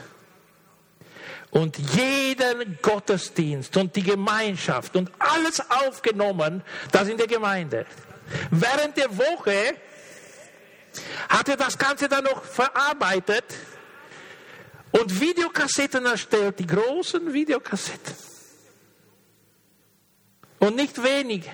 und 1.55 1.79
jeden 1.79 2.79
Gottesdienst 2.83 3.77
und 3.77 3.95
die 3.95 4.03
Gemeinschaft 4.03 4.97
und 4.97 5.11
alles 5.21 5.62
aufgenommen, 5.71 6.62
das 6.90 7.09
in 7.09 7.17
der 7.17 7.29
Gemeinde. 7.29 7.87
Während 8.51 8.97
der 8.97 9.17
Woche 9.17 9.77
hat 11.29 11.49
er 11.49 11.57
das 11.57 11.79
Ganze 11.79 12.09
dann 12.09 12.25
noch 12.25 12.43
verarbeitet 12.43 13.45
und 14.90 15.21
Videokassetten 15.21 16.05
erstellt, 16.07 16.59
die 16.59 16.67
großen 16.67 17.33
Videokassetten. 17.33 18.14
Und 20.59 20.75
nicht 20.75 21.01
wenig. 21.03 21.49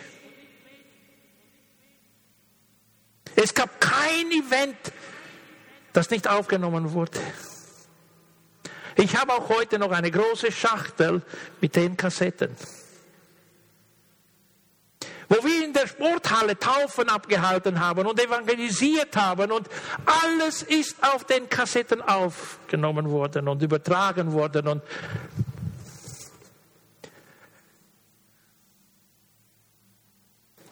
Es 3.36 3.52
gab 3.52 3.78
kein 3.80 4.30
Event, 4.30 4.76
das 5.92 6.08
nicht 6.08 6.26
aufgenommen 6.26 6.92
wurde. 6.92 7.20
Ich 8.96 9.16
habe 9.16 9.32
auch 9.32 9.48
heute 9.48 9.78
noch 9.78 9.90
eine 9.90 10.10
große 10.10 10.52
Schachtel 10.52 11.22
mit 11.60 11.76
den 11.76 11.96
Kassetten. 11.96 12.56
Wo 15.28 15.36
wir 15.44 15.64
in 15.64 15.72
der 15.72 15.86
Sporthalle 15.86 16.58
Taufen 16.58 17.08
abgehalten 17.08 17.78
haben 17.78 18.04
und 18.04 18.20
evangelisiert 18.20 19.16
haben 19.16 19.52
und 19.52 19.68
alles 20.04 20.64
ist 20.64 20.96
auf 21.02 21.24
den 21.24 21.48
Kassetten 21.48 22.02
aufgenommen 22.02 23.08
worden 23.10 23.46
und 23.46 23.62
übertragen 23.62 24.32
worden 24.32 24.66
und 24.66 24.82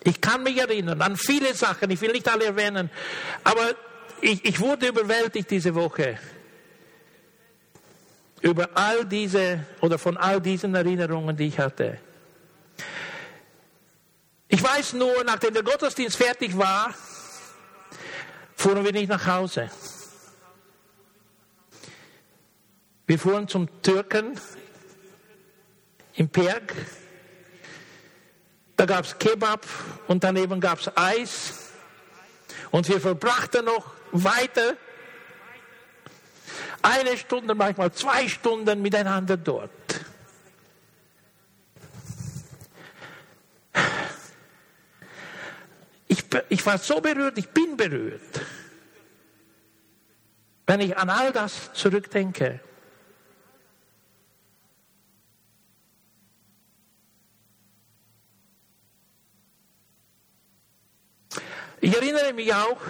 Ich 0.05 0.23
kann 0.23 0.43
mich 0.43 0.57
erinnern 0.57 1.03
an 1.03 1.17
viele 1.17 1.53
Sachen, 1.55 1.91
ich 1.91 2.01
will 2.01 2.13
nicht 2.13 2.27
alle 2.29 2.47
erwähnen, 2.47 2.89
aber 3.45 3.75
ich, 4.23 4.43
ich 4.43 4.59
wurde 4.59 4.89
überwältigt 4.89 5.51
diese 5.51 5.75
Woche 5.75 6.19
über 8.41 8.71
all 8.75 9.05
diese 9.05 9.65
oder 9.81 9.99
von 9.99 10.17
all 10.17 10.41
diesen 10.41 10.75
Erinnerungen, 10.75 11.37
die 11.37 11.49
ich 11.49 11.59
hatte. 11.59 11.99
Ich 14.49 14.63
weiß 14.63 14.95
nur, 14.95 15.25
nachdem 15.25 15.55
der 15.55 15.63
Gottesdienst 15.63 16.17
fertig 16.17 16.57
war, 16.57 16.95
fuhren 18.57 18.85
wir 18.85 18.93
nicht 18.93 19.09
nach 19.09 19.27
Hause. 19.27 19.71
Wir 23.07 23.19
fuhren 23.19 23.49
zum 23.49 23.83
Türken 23.83 24.39
im 26.15 26.29
Berg 26.29 26.75
da 28.79 28.87
gab 28.87 29.05
es 29.05 29.19
Kebab 29.19 29.67
und 30.07 30.23
daneben 30.23 30.61
gab 30.61 30.79
es 30.79 30.97
Eis. 30.97 31.73
Und 32.71 32.89
wir 32.89 33.01
verbrachten 33.01 33.65
noch 33.65 33.91
weiter 34.13 34.77
eine 36.83 37.17
Stunde, 37.17 37.55
manchmal 37.55 37.93
zwei 37.93 38.29
Stunden 38.29 38.83
miteinander 38.83 39.37
dort. 39.37 39.71
Ich, 46.07 46.25
ich 46.49 46.65
war 46.65 46.79
so 46.79 47.01
berührt, 47.01 47.37
ich 47.39 47.49
bin 47.51 47.77
berührt, 47.77 48.41
wenn 50.67 50.81
ich 50.81 50.97
an 50.97 51.11
all 51.11 51.33
das 51.33 51.73
zurückdenke. 51.75 52.61
Ich 61.81 61.95
erinnere 61.95 62.33
mich 62.33 62.53
auch, 62.53 62.81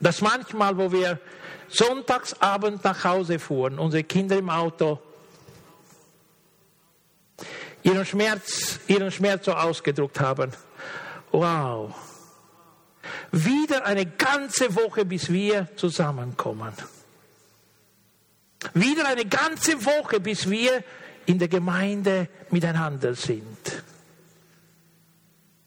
dass 0.00 0.20
manchmal, 0.20 0.76
wo 0.76 0.92
wir 0.92 1.18
Sonntagsabend 1.68 2.82
nach 2.84 3.04
Hause 3.04 3.38
fuhren, 3.38 3.78
unsere 3.78 4.04
Kinder 4.04 4.36
im 4.36 4.50
Auto, 4.50 5.00
ihren 7.82 8.04
Schmerz, 8.04 8.80
ihren 8.86 9.10
Schmerz 9.10 9.44
so 9.44 9.52
ausgedruckt 9.52 10.20
haben. 10.20 10.52
Wow. 11.30 11.94
Wieder 13.32 13.84
eine 13.84 14.06
ganze 14.06 14.74
Woche, 14.74 15.04
bis 15.04 15.30
wir 15.30 15.68
zusammenkommen. 15.76 16.72
Wieder 18.74 19.06
eine 19.06 19.24
ganze 19.26 19.84
Woche, 19.84 20.20
bis 20.20 20.48
wir 20.50 20.82
in 21.26 21.38
der 21.38 21.48
Gemeinde 21.48 22.28
miteinander 22.50 23.14
sind. 23.14 23.82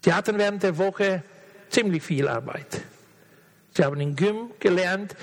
Sie 0.03 0.13
hatten 0.13 0.37
während 0.37 0.63
der 0.63 0.77
Woche 0.77 1.23
ziemlich 1.69 2.03
viel 2.03 2.27
Arbeit. 2.27 2.81
Sie 3.73 3.83
haben 3.83 3.99
in 4.01 4.15
Gym 4.15 4.51
gelernt, 4.59 5.15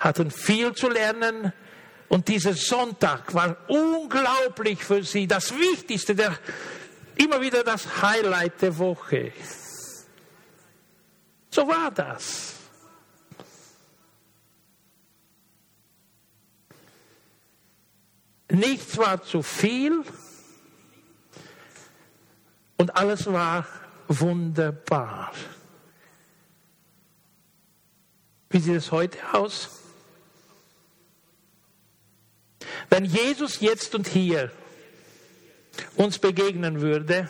hatten 0.00 0.30
viel 0.30 0.72
zu 0.72 0.88
lernen. 0.88 1.52
Und 2.08 2.28
dieser 2.28 2.54
Sonntag 2.54 3.34
war 3.34 3.56
unglaublich 3.68 4.82
für 4.82 5.02
sie, 5.02 5.26
das 5.26 5.54
Wichtigste, 5.54 6.14
der, 6.14 6.38
immer 7.16 7.40
wieder 7.40 7.62
das 7.62 8.02
Highlight 8.02 8.62
der 8.62 8.78
Woche. 8.78 9.32
So 11.50 11.66
war 11.68 11.90
das. 11.90 12.54
Nichts 18.50 18.96
war 18.96 19.22
zu 19.22 19.42
viel 19.42 20.02
und 22.78 22.96
alles 22.96 23.26
war 23.26 23.66
wunderbar. 24.08 25.32
Wie 28.48 28.58
sieht 28.58 28.76
es 28.76 28.90
heute 28.90 29.18
aus? 29.32 29.87
Wenn 32.90 33.04
Jesus 33.04 33.60
jetzt 33.60 33.94
und 33.94 34.08
hier 34.08 34.50
uns 35.96 36.18
begegnen 36.18 36.80
würde, 36.80 37.28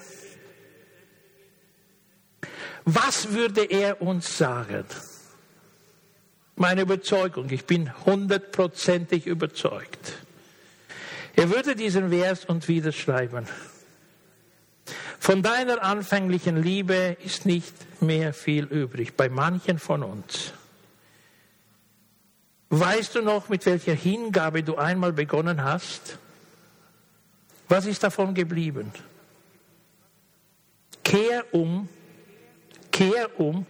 was 2.85 3.33
würde 3.33 3.65
er 3.65 4.01
uns 4.01 4.39
sagen? 4.39 4.85
Meine 6.57 6.83
Überzeugung, 6.83 7.51
ich 7.51 7.67
bin 7.67 7.93
hundertprozentig 8.05 9.27
überzeugt. 9.27 10.15
Er 11.37 11.51
würde 11.51 11.77
diesen 11.77 12.11
Vers 12.11 12.45
und 12.47 12.67
wieder 12.67 12.91
schreiben. 12.91 13.47
Von 15.21 15.43
deiner 15.43 15.83
anfänglichen 15.83 16.61
Liebe 16.61 17.17
ist 17.25 17.47
nicht 17.47 17.75
mehr 18.03 18.33
viel 18.33 18.65
übrig, 18.65 19.17
bei 19.17 19.29
manchen 19.29 19.79
von 19.79 20.03
uns. 20.03 20.53
Weißt 22.71 23.15
du 23.15 23.23
noch, 23.23 23.49
mit 23.49 23.65
welcher 23.65 23.95
Hingabe 23.95 24.63
du 24.63 24.77
einmal 24.77 25.13
begonnen 25.13 25.65
hast? 25.65 26.19
Was 27.69 27.87
ist 27.87 28.03
davon 28.03 28.35
geblieben? 28.35 28.93
Kehr 31.03 31.45
um, 31.53 31.89
kehr 32.93 33.41
um, 33.41 33.65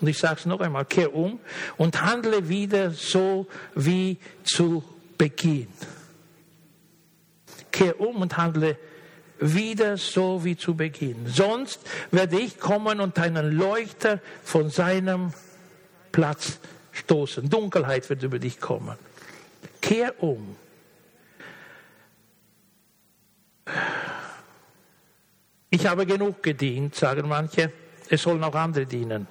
und 0.00 0.08
ich 0.08 0.18
sage 0.18 0.40
es 0.40 0.46
noch 0.46 0.60
einmal, 0.60 0.84
kehr 0.84 1.14
um 1.14 1.38
und 1.76 2.02
handle 2.02 2.48
wieder 2.48 2.90
so 2.90 3.46
wie 3.74 4.18
zu 4.42 4.82
Beginn. 5.16 5.68
Kehr 7.70 8.00
um 8.00 8.16
und 8.22 8.36
handle 8.36 8.76
wieder 9.38 9.96
so 9.96 10.44
wie 10.44 10.56
zu 10.56 10.74
Beginn. 10.74 11.26
Sonst 11.26 11.80
werde 12.10 12.40
ich 12.40 12.58
kommen 12.58 13.00
und 13.00 13.18
deinen 13.18 13.56
Leuchter 13.56 14.20
von 14.42 14.70
seinem 14.70 15.32
Platz 16.10 16.58
stoßen. 16.96 17.48
Dunkelheit 17.48 18.08
wird 18.08 18.22
über 18.22 18.38
dich 18.38 18.60
kommen. 18.60 18.96
Kehr 19.80 20.22
um. 20.22 20.56
Ich 25.70 25.86
habe 25.86 26.06
genug 26.06 26.42
gedient, 26.42 26.94
sagen 26.94 27.28
manche. 27.28 27.72
Es 28.08 28.22
sollen 28.22 28.42
auch 28.44 28.54
andere 28.54 28.86
dienen. 28.86 29.26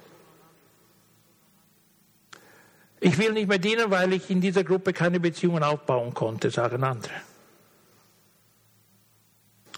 Ich 3.00 3.18
will 3.18 3.32
nicht 3.32 3.48
mehr 3.48 3.58
dienen, 3.58 3.90
weil 3.90 4.12
ich 4.12 4.30
in 4.30 4.40
dieser 4.40 4.64
Gruppe 4.64 4.92
keine 4.92 5.20
Beziehungen 5.20 5.62
aufbauen 5.62 6.14
konnte, 6.14 6.50
sagen 6.50 6.82
andere. 6.82 7.14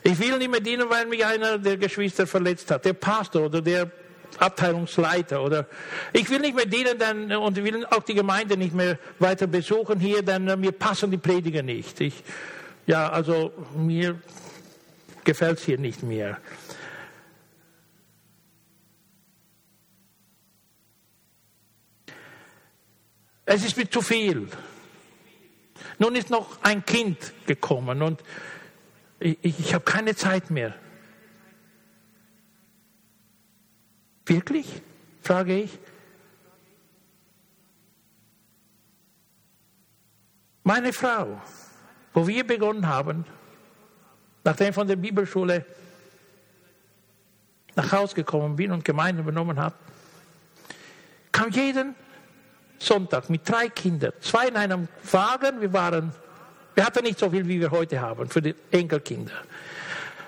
Ich 0.03 0.19
will 0.19 0.39
nicht 0.39 0.51
mehr 0.51 0.61
dienen, 0.61 0.89
weil 0.89 1.07
mich 1.07 1.25
einer 1.25 1.59
der 1.59 1.77
Geschwister 1.77 2.27
verletzt 2.27 2.71
hat, 2.71 2.85
der 2.85 2.93
Pastor 2.93 3.47
oder 3.47 3.61
der 3.61 3.91
Abteilungsleiter 4.39 5.43
oder 5.43 5.67
ich 6.13 6.29
will 6.31 6.41
nicht 6.41 6.55
mehr 6.55 6.67
dienen 6.67 6.99
denn, 6.99 7.33
und 7.33 7.57
will 7.57 7.87
auch 7.87 8.03
die 8.03 8.15
Gemeinde 8.15 8.57
nicht 8.57 8.75
mehr 8.75 8.99
weiter 9.19 9.47
besuchen 9.47 9.99
hier, 10.01 10.23
denn 10.23 10.49
äh, 10.49 10.57
mir 10.57 10.73
passen 10.73 11.11
die 11.11 11.19
Prediger 11.19 11.63
nicht. 11.63 12.01
Ich, 12.01 12.23
ja, 12.87 13.09
also 13.11 13.53
mir 13.77 14.21
gefällt 15.25 15.59
es 15.59 15.65
hier 15.65 15.79
nicht 15.79 16.03
mehr. 16.03 16.39
Es 23.45 23.65
ist 23.65 23.77
mir 23.77 23.89
zu 23.89 24.03
viel. 24.03 24.49
Nun 25.99 26.15
ist 26.15 26.31
noch 26.31 26.63
ein 26.63 26.85
Kind 26.85 27.33
gekommen 27.47 28.03
und 28.03 28.23
ich, 29.21 29.39
ich, 29.43 29.59
ich 29.59 29.75
habe 29.75 29.85
keine 29.85 30.15
Zeit 30.15 30.51
mehr. 30.51 30.75
Wirklich? 34.29 34.83
frage 35.23 35.55
ich. 35.63 35.79
Meine 40.63 40.93
Frau, 40.93 41.41
wo 42.13 42.27
wir 42.27 42.47
begonnen 42.47 42.87
haben, 42.87 43.25
nachdem 44.45 44.69
ich 44.69 44.75
von 44.75 44.87
der 44.87 44.97
Bibelschule 44.97 45.65
nach 47.75 47.91
Hause 47.93 48.15
gekommen 48.15 48.57
bin 48.57 48.71
und 48.71 48.85
Gemeinde 48.85 49.23
übernommen 49.23 49.59
habe, 49.59 49.75
kam 51.33 51.51
jeden 51.51 51.95
Sonntag 52.79 53.31
mit 53.31 53.49
drei 53.49 53.71
Kindern, 53.71 54.13
zwei 54.21 54.49
in 54.49 54.57
einem 54.57 54.89
Wagen, 55.11 55.61
wir 55.61 55.73
waren, 55.73 56.13
wir 56.75 56.85
hatten 56.85 57.05
nicht 57.05 57.19
so 57.19 57.31
viel, 57.31 57.49
wie 57.49 57.61
wir 57.61 57.71
heute 57.71 58.01
haben 58.01 58.29
für 58.29 58.43
die 58.43 58.55
Enkelkinder. 58.71 59.33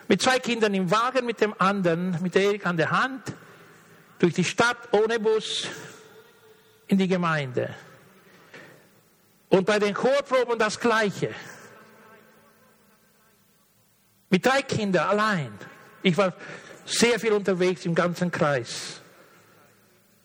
Mit 0.08 0.22
zwei 0.22 0.38
Kindern 0.38 0.72
im 0.72 0.90
Wagen, 0.90 1.26
mit 1.26 1.40
dem 1.40 1.54
anderen, 1.58 2.16
mit 2.22 2.34
Erik 2.34 2.66
an 2.66 2.78
der 2.78 2.90
Hand, 2.90 3.34
durch 4.20 4.34
die 4.34 4.44
Stadt 4.44 4.76
ohne 4.92 5.18
Bus 5.18 5.66
in 6.86 6.98
die 6.98 7.08
Gemeinde. 7.08 7.74
Und 9.48 9.66
bei 9.66 9.80
den 9.80 9.94
Chorproben 9.94 10.58
das 10.58 10.78
Gleiche. 10.78 11.34
Mit 14.28 14.46
drei 14.46 14.62
Kindern 14.62 15.08
allein. 15.08 15.52
Ich 16.02 16.16
war 16.16 16.34
sehr 16.84 17.18
viel 17.18 17.32
unterwegs 17.32 17.84
im 17.86 17.94
ganzen 17.94 18.30
Kreis. 18.30 19.00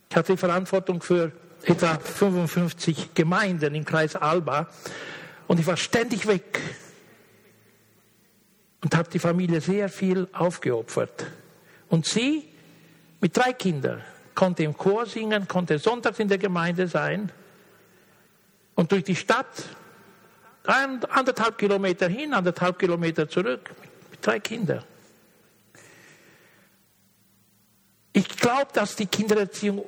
Ich 0.09 0.15
hatte 0.15 0.33
die 0.33 0.37
Verantwortung 0.37 1.01
für 1.01 1.31
etwa 1.63 1.97
55 1.97 3.13
Gemeinden 3.13 3.73
im 3.73 3.85
Kreis 3.85 4.15
Alba 4.15 4.67
und 5.47 5.59
ich 5.59 5.65
war 5.65 5.77
ständig 5.77 6.27
weg 6.27 6.61
und 8.83 8.95
habe 8.95 9.09
die 9.09 9.19
Familie 9.19 9.61
sehr 9.61 9.89
viel 9.89 10.27
aufgeopfert. 10.33 11.25
Und 11.89 12.05
sie 12.05 12.47
mit 13.25 13.35
drei 13.35 13.53
Kindern, 13.53 14.03
konnte 14.35 14.61
im 14.61 14.77
Chor 14.77 15.07
singen, 15.07 15.47
konnte 15.47 15.79
sonntags 15.79 16.19
in 16.19 16.27
der 16.27 16.37
Gemeinde 16.37 16.87
sein 16.87 17.31
und 18.75 18.91
durch 18.91 19.03
die 19.03 19.15
Stadt 19.15 19.47
anderthalb 20.63 21.57
Kilometer 21.57 22.07
hin, 22.07 22.35
anderthalb 22.35 22.77
Kilometer 22.77 23.27
zurück 23.27 23.71
mit 24.11 24.23
drei 24.23 24.39
Kindern. 24.39 24.83
Ich 28.13 28.27
glaube, 28.27 28.67
dass 28.73 28.95
die 28.95 29.07
Kindererziehung 29.07 29.83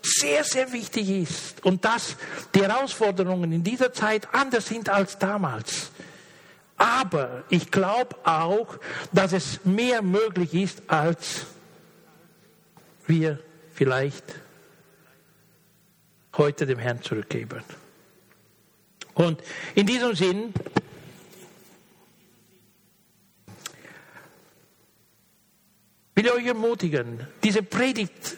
sehr, 0.00 0.42
sehr 0.42 0.72
wichtig 0.72 1.10
ist 1.10 1.62
und 1.62 1.84
dass 1.84 2.16
die 2.54 2.62
Herausforderungen 2.62 3.52
in 3.52 3.62
dieser 3.62 3.92
Zeit 3.92 4.26
anders 4.32 4.64
sind 4.64 4.88
als 4.88 5.18
damals. 5.18 5.90
Aber 6.78 7.44
ich 7.50 7.70
glaube 7.70 8.16
auch, 8.24 8.78
dass 9.12 9.34
es 9.34 9.66
mehr 9.66 10.00
möglich 10.00 10.54
ist 10.54 10.80
als 10.86 11.44
wir 13.10 13.38
vielleicht 13.74 14.24
heute 16.36 16.64
dem 16.64 16.78
Herrn 16.78 17.02
zurückgeben. 17.02 17.62
Und 19.14 19.42
in 19.74 19.86
diesem 19.86 20.14
Sinn 20.14 20.54
will 26.14 26.24
ich 26.24 26.32
euch 26.32 26.46
ermutigen, 26.46 27.26
diese 27.42 27.62
Predigt 27.62 28.36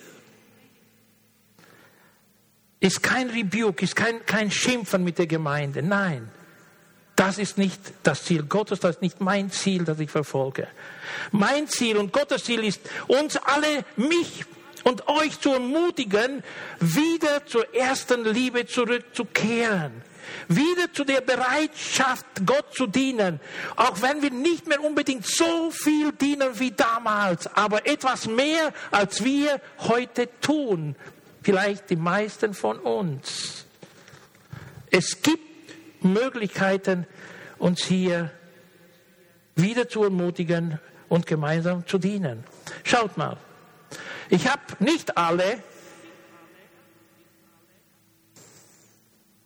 ist 2.80 3.02
kein 3.02 3.30
Rebuke, 3.30 3.84
ist 3.84 3.94
kein, 3.94 4.26
kein 4.26 4.50
Schimpfen 4.50 5.04
mit 5.04 5.18
der 5.18 5.28
Gemeinde. 5.28 5.82
Nein, 5.82 6.28
das 7.14 7.38
ist 7.38 7.58
nicht 7.58 7.80
das 8.02 8.24
Ziel 8.24 8.42
Gottes, 8.44 8.80
das 8.80 8.96
ist 8.96 9.02
nicht 9.02 9.20
mein 9.20 9.50
Ziel, 9.50 9.84
das 9.84 10.00
ich 10.00 10.10
verfolge. 10.10 10.66
Mein 11.30 11.68
Ziel 11.68 11.96
und 11.96 12.12
Gottes 12.12 12.44
Ziel 12.44 12.64
ist, 12.64 12.80
uns 13.06 13.36
alle, 13.36 13.84
mich 13.96 14.44
und 14.85 15.09
euch 15.09 15.41
zu 15.41 15.53
ermutigen, 15.53 16.43
wieder 16.80 17.47
zur 17.47 17.74
ersten 17.74 18.24
Liebe 18.24 18.66
zurückzukehren. 18.66 20.03
Wieder 20.49 20.93
zu 20.93 21.05
der 21.05 21.20
Bereitschaft, 21.20 22.26
Gott 22.47 22.74
zu 22.74 22.87
dienen. 22.87 23.41
Auch 23.76 24.01
wenn 24.03 24.22
wir 24.22 24.30
nicht 24.30 24.66
mehr 24.66 24.83
unbedingt 24.83 25.26
so 25.26 25.70
viel 25.70 26.12
dienen 26.12 26.59
wie 26.59 26.70
damals, 26.70 27.47
aber 27.55 27.87
etwas 27.87 28.26
mehr, 28.26 28.72
als 28.91 29.24
wir 29.24 29.61
heute 29.78 30.28
tun. 30.41 30.97
Vielleicht 31.43 31.91
die 31.91 31.97
meisten 31.97 32.55
von 32.55 32.78
uns. 32.78 33.66
Es 34.91 35.22
gibt 35.22 36.05
Möglichkeiten, 36.05 37.07
uns 37.59 37.85
hier 37.85 38.30
wieder 39.55 39.89
zu 39.89 40.05
ermutigen 40.05 40.78
und 41.09 41.26
gemeinsam 41.26 41.87
zu 41.87 41.99
dienen. 41.99 42.45
Schaut 42.85 43.16
mal. 43.16 43.37
Ich 44.28 44.46
habe 44.48 44.62
nicht 44.78 45.16
alle 45.16 45.62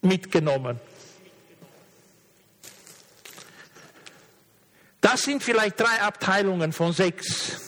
mitgenommen. 0.02 0.80
Das 5.00 5.22
sind 5.22 5.42
vielleicht 5.42 5.78
drei 5.78 6.02
Abteilungen 6.02 6.72
von 6.72 6.92
sechs. 6.92 7.60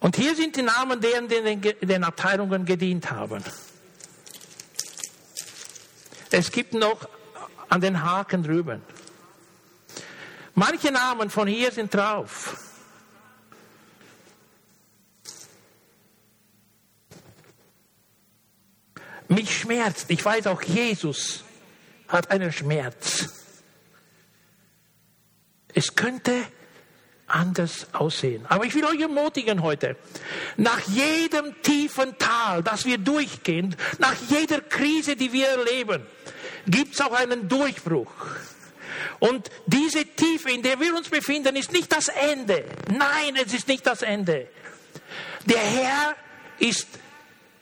Und 0.00 0.16
hier 0.16 0.34
sind 0.34 0.56
die 0.56 0.62
Namen 0.62 1.00
derer, 1.00 1.22
die 1.22 1.36
in 1.80 1.88
den 1.88 2.04
Abteilungen 2.04 2.64
gedient 2.64 3.10
haben. 3.10 3.42
Es 6.30 6.52
gibt 6.52 6.74
noch 6.74 7.08
an 7.68 7.80
den 7.80 8.02
Haken 8.02 8.42
drüben. 8.42 8.82
Manche 10.54 10.90
Namen 10.90 11.30
von 11.30 11.48
hier 11.48 11.70
sind 11.72 11.94
drauf. 11.94 12.67
Mich 19.28 19.60
schmerzt. 19.60 20.06
Ich 20.08 20.24
weiß 20.24 20.46
auch, 20.46 20.62
Jesus 20.62 21.44
hat 22.08 22.30
einen 22.30 22.52
Schmerz. 22.52 23.28
Es 25.74 25.94
könnte 25.94 26.32
anders 27.26 27.86
aussehen. 27.92 28.46
Aber 28.48 28.64
ich 28.64 28.74
will 28.74 28.84
euch 28.86 29.00
ermutigen 29.00 29.62
heute, 29.62 29.96
nach 30.56 30.80
jedem 30.88 31.60
tiefen 31.62 32.16
Tal, 32.18 32.62
das 32.62 32.86
wir 32.86 32.98
durchgehen, 32.98 33.76
nach 33.98 34.14
jeder 34.28 34.62
Krise, 34.62 35.14
die 35.14 35.32
wir 35.32 35.46
erleben, 35.48 36.06
gibt 36.66 36.94
es 36.94 37.00
auch 37.00 37.12
einen 37.12 37.48
Durchbruch. 37.48 38.10
Und 39.18 39.50
diese 39.66 40.04
Tiefe, 40.04 40.50
in 40.50 40.62
der 40.62 40.80
wir 40.80 40.94
uns 40.94 41.08
befinden, 41.08 41.56
ist 41.56 41.72
nicht 41.72 41.92
das 41.92 42.08
Ende. 42.08 42.64
Nein, 42.90 43.36
es 43.44 43.52
ist 43.52 43.68
nicht 43.68 43.86
das 43.86 44.02
Ende. 44.02 44.48
Der 45.44 45.58
Herr 45.58 46.16
ist 46.58 46.88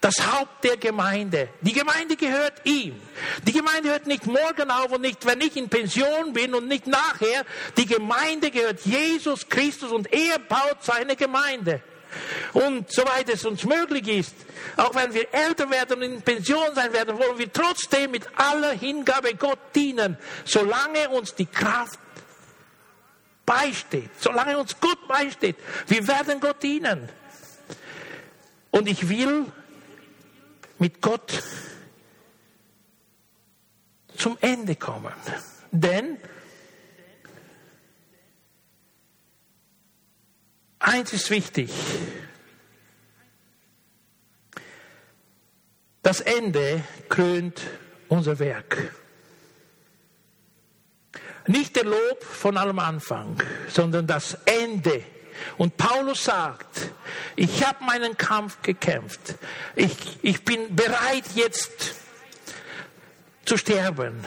das 0.06 0.24
Haupt 0.24 0.62
der 0.62 0.76
Gemeinde. 0.76 1.48
Die 1.62 1.72
Gemeinde 1.72 2.14
gehört 2.14 2.60
ihm. 2.62 2.94
Die 3.42 3.52
Gemeinde 3.52 3.90
hört 3.90 4.06
nicht 4.06 4.24
morgen 4.24 4.70
auf 4.70 4.92
und 4.92 5.00
nicht, 5.00 5.26
wenn 5.26 5.40
ich 5.40 5.56
in 5.56 5.68
Pension 5.68 6.32
bin 6.32 6.54
und 6.54 6.68
nicht 6.68 6.86
nachher. 6.86 7.44
Die 7.76 7.86
Gemeinde 7.86 8.52
gehört 8.52 8.82
Jesus 8.82 9.48
Christus 9.48 9.90
und 9.90 10.12
er 10.12 10.38
baut 10.38 10.78
seine 10.82 11.16
Gemeinde. 11.16 11.82
Und 12.52 12.92
soweit 12.92 13.28
es 13.30 13.44
uns 13.44 13.64
möglich 13.64 14.06
ist, 14.06 14.34
auch 14.76 14.94
wenn 14.94 15.12
wir 15.12 15.26
älter 15.34 15.68
werden 15.70 15.96
und 15.96 16.02
in 16.02 16.22
Pension 16.22 16.72
sein 16.72 16.92
werden, 16.92 17.18
wollen 17.18 17.38
wir 17.38 17.52
trotzdem 17.52 18.12
mit 18.12 18.28
aller 18.36 18.74
Hingabe 18.74 19.34
Gott 19.34 19.58
dienen, 19.74 20.16
solange 20.44 21.08
uns 21.08 21.34
die 21.34 21.46
Kraft 21.46 21.98
beisteht, 23.44 24.10
solange 24.20 24.56
uns 24.56 24.76
Gott 24.80 25.08
beisteht. 25.08 25.56
Wir 25.88 26.06
werden 26.06 26.38
Gott 26.38 26.62
dienen. 26.62 27.08
Und 28.70 28.88
ich 28.88 29.08
will 29.08 29.46
mit 30.78 31.00
Gott 31.00 31.42
zum 34.16 34.36
Ende 34.40 34.76
kommen. 34.76 35.12
Denn 35.70 36.18
eins 40.78 41.12
ist 41.12 41.30
wichtig. 41.30 41.70
Das 46.02 46.20
Ende 46.20 46.84
krönt 47.08 47.62
unser 48.08 48.38
Werk. 48.38 48.92
Nicht 51.48 51.76
der 51.76 51.84
Lob 51.84 52.22
von 52.22 52.56
allem 52.56 52.78
Anfang, 52.78 53.42
sondern 53.68 54.06
das 54.06 54.34
Ende 54.44 55.04
und 55.58 55.76
Paulus 55.76 56.24
sagt, 56.24 56.90
ich 57.34 57.64
habe 57.64 57.84
meinen 57.84 58.16
Kampf 58.16 58.62
gekämpft. 58.62 59.36
Ich, 59.74 60.18
ich 60.22 60.44
bin 60.44 60.74
bereit 60.74 61.24
jetzt 61.34 61.94
zu 63.44 63.56
sterben. 63.56 64.24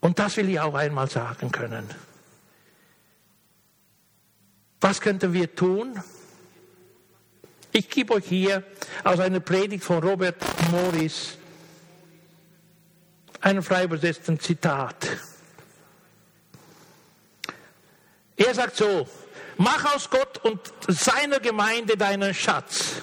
Und 0.00 0.18
das 0.18 0.36
will 0.36 0.48
ich 0.48 0.60
auch 0.60 0.74
einmal 0.74 1.10
sagen 1.10 1.52
können. 1.52 1.88
Was 4.80 5.00
könnten 5.00 5.32
wir 5.32 5.54
tun? 5.54 6.02
Ich 7.72 7.88
gebe 7.88 8.14
euch 8.14 8.24
hier 8.26 8.64
aus 9.04 9.20
einer 9.20 9.40
Predigt 9.40 9.84
von 9.84 10.02
Robert 10.02 10.36
Morris 10.70 11.36
einen 13.40 13.62
frei 13.62 13.84
übersetzten 13.84 14.40
Zitat. 14.40 15.06
Er 18.40 18.54
sagt 18.54 18.76
so, 18.76 19.06
mach 19.58 19.94
aus 19.94 20.08
Gott 20.08 20.38
und 20.42 20.60
seiner 20.88 21.40
Gemeinde 21.40 21.94
deinen 21.94 22.32
Schatz. 22.32 23.02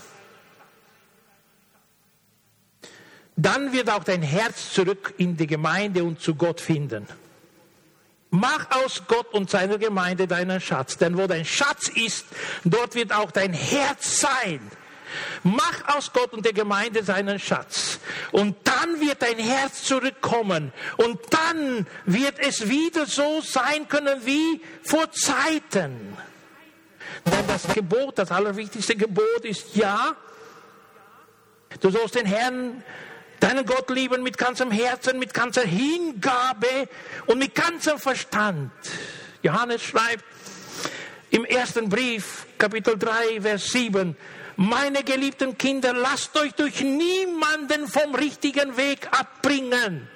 Dann 3.36 3.72
wird 3.72 3.88
auch 3.92 4.04
dein 4.04 4.24
Herz 4.24 4.74
zurück 4.74 5.14
in 5.20 5.38
die 5.38 5.46
Gemeinde 5.46 6.04
und 6.04 6.20
zu 6.20 6.34
Gott 6.34 6.60
finden. 6.60 7.06
Mach 8.32 8.72
aus 8.84 9.04
Gott 9.08 9.32
und 9.36 9.52
seiner 9.52 9.78
Gemeinde 9.78 10.26
deinen 10.26 10.60
Schatz, 10.60 10.98
denn 10.98 11.16
wo 11.16 11.28
dein 11.28 11.46
Schatz 11.46 11.88
ist, 11.88 12.26
dort 12.64 12.96
wird 12.96 13.14
auch 13.14 13.30
dein 13.30 13.54
Herz 13.54 14.22
sein. 14.22 14.60
Mach 15.44 15.96
aus 15.96 16.12
Gott 16.12 16.34
und 16.34 16.46
der 16.46 16.54
Gemeinde 16.54 17.04
seinen 17.04 17.40
Schatz. 17.40 18.00
Und 18.32 18.56
dann 18.64 19.00
wird 19.00 19.22
dein 19.22 19.38
Herz 19.38 19.84
zurückkommen. 19.84 20.72
Und 20.98 21.20
dann 21.30 21.88
wird 22.06 22.40
es 22.40 22.68
wieder 22.68 23.06
so 23.06 23.42
sein 23.42 23.88
können 23.88 24.26
wie 24.26 24.62
vor 24.84 25.12
Zeiten. 25.12 26.18
Denn 27.26 27.48
das 27.48 27.68
Gebot, 27.74 28.20
das 28.20 28.32
allerwichtigste 28.32 28.96
Gebot 28.96 29.44
ist 29.44 29.76
ja, 29.76 30.16
du 31.80 31.90
sollst 31.90 32.16
den 32.16 32.26
Herrn, 32.26 32.84
deinen 33.40 33.66
Gott 33.66 33.90
lieben 33.90 34.24
mit 34.24 34.38
ganzem 34.38 34.72
Herzen, 34.72 35.20
mit 35.20 35.34
ganzer 35.34 35.64
Hingabe 35.64 36.90
und 37.26 37.40
mit 37.40 37.56
ganzem 37.56 38.00
Verstand. 38.00 38.72
Johannes 39.42 39.84
schreibt 39.84 40.24
im 41.30 41.46
ersten 41.46 41.90
Brief, 41.90 42.46
Kapitel 42.58 42.98
3, 42.98 43.42
Vers 43.42 43.70
7, 43.72 44.16
meine 44.58 45.04
geliebten 45.04 45.58
Kinder, 45.58 45.94
lasst 45.94 46.36
euch 46.36 46.54
durch 46.54 46.82
niemanden 46.82 47.88
vom 47.88 48.16
richtigen 48.16 48.76
Weg 48.76 49.08
abbringen. 49.12 50.08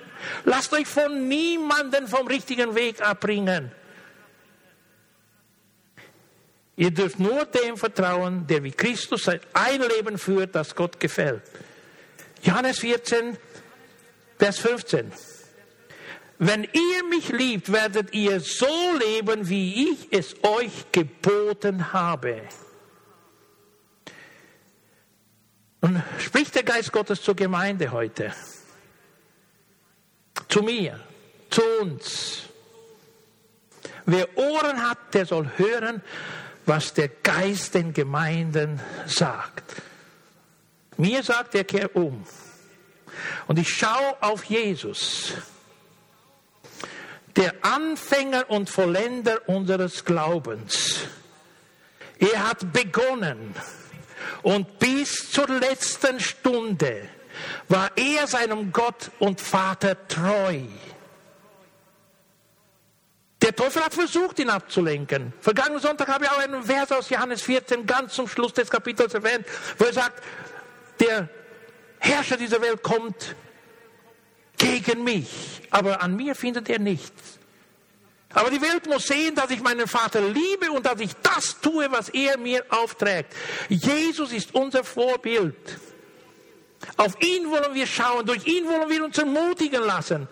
Lasst 0.46 0.74
euch 0.74 0.88
von 0.88 1.28
niemanden 1.28 2.08
vom 2.08 2.28
richtigen 2.28 2.76
Weg 2.76 3.02
abbringen. 3.02 3.72
Ihr 6.76 6.92
dürft 6.92 7.20
nur 7.20 7.46
dem 7.46 7.78
vertrauen, 7.78 8.48
der 8.48 8.64
wie 8.64 8.72
Christus 8.72 9.28
ein 9.28 9.82
Leben 9.82 10.18
führt, 10.18 10.56
das 10.56 10.76
Gott 10.76 11.00
gefällt. 11.00 11.44
Johannes 12.42 12.80
14, 12.80 13.38
Vers 14.40 14.58
15. 14.58 15.12
Wenn 16.40 16.64
ihr 16.64 17.04
mich 17.08 17.30
liebt, 17.30 17.72
werdet 17.72 18.16
ihr 18.16 18.40
so 18.40 18.66
leben, 18.98 19.48
wie 19.48 19.92
ich 19.92 20.08
es 20.10 20.36
euch 20.44 20.92
geboten 20.92 21.94
habe. 21.94 22.42
Und 25.92 26.04
spricht 26.20 26.56
der 26.56 26.64
Geist 26.64 26.92
Gottes 26.94 27.22
zur 27.22 27.36
Gemeinde 27.36 27.92
heute. 27.92 28.34
Zu 30.48 30.62
mir, 30.62 31.00
zu 31.50 31.62
uns. 31.82 32.44
Wer 34.06 34.38
Ohren 34.38 34.90
hat, 34.90 35.14
der 35.14 35.26
soll 35.26 35.52
hören, 35.58 36.02
was 36.66 36.94
der 36.94 37.10
Geist 37.10 37.74
den 37.74 37.94
Gemeinden 37.94 38.80
sagt. 39.06 39.82
Mir 40.98 41.24
sagt 41.24 41.56
er, 41.56 41.66
kehr 41.66 41.94
um. 41.96 42.26
Und 43.48 43.60
ich 43.60 43.70
schaue 43.70 44.16
auf 44.22 44.46
Jesus, 44.46 45.34
der 47.36 47.54
Anfänger 47.62 48.50
und 48.50 48.70
Vollender 48.70 49.50
unseres 49.50 50.06
Glaubens. 50.06 51.00
Er 52.18 52.48
hat 52.48 52.72
begonnen 52.72 53.56
und 54.44 54.80
bis 54.80 55.32
zur 55.32 55.48
letzten 55.48 56.20
Stunde 56.20 57.08
war 57.68 57.92
er 57.96 58.28
seinem 58.28 58.72
Gott 58.72 59.12
und 59.20 59.40
Vater 59.40 60.08
treu. 60.08 60.62
Der 63.42 63.56
Teufel 63.56 63.84
hat 63.84 63.94
versucht, 63.94 64.38
ihn 64.40 64.50
abzulenken. 64.50 65.34
Vergangenen 65.42 65.80
Sonntag 65.80 66.08
habe 66.10 66.26
ich 66.26 66.32
auch 66.32 66.38
einen 66.38 66.62
Vers 66.62 66.92
aus 66.92 67.10
Johannes 67.10 67.42
14 67.42 67.88
ganz 67.88 68.14
zum 68.14 68.28
Schluss 68.28 68.54
des 68.54 68.70
Kapitels 68.70 69.14
erwähnt, 69.14 69.48
wo 69.80 69.86
er 69.86 69.94
sagt, 69.94 70.24
der 71.00 71.28
Herrscher 71.98 72.38
dieser 72.38 72.62
Welt 72.62 72.84
kommt 72.84 73.36
gegen 74.58 75.04
mich, 75.04 75.62
aber 75.72 76.02
an 76.02 76.16
mir 76.16 76.36
findet 76.36 76.70
er 76.70 76.78
nichts. 76.78 77.41
Aber 78.34 78.50
die 78.50 78.62
Welt 78.62 78.88
muss 78.88 79.08
sehen, 79.08 79.36
dass 79.36 79.50
ich 79.50 79.62
meinen 79.62 79.88
Vater 79.88 80.22
liebe 80.22 80.72
und 80.72 80.86
dass 80.86 81.00
ich 81.00 81.12
das 81.22 81.60
tue, 81.60 81.92
was 81.92 82.10
er 82.10 82.38
mir 82.38 82.64
aufträgt. 82.70 83.34
Jesus 83.70 84.32
ist 84.32 84.56
unser 84.56 84.84
Vorbild. 84.84 85.56
Auf 86.98 87.20
ihn 87.22 87.50
wollen 87.50 87.74
wir 87.74 87.88
schauen, 87.88 88.26
durch 88.26 88.46
ihn 88.48 88.68
wollen 88.68 88.90
wir 88.90 89.04
uns 89.04 89.18
ermutigen 89.18 89.84
lassen. 89.84 90.28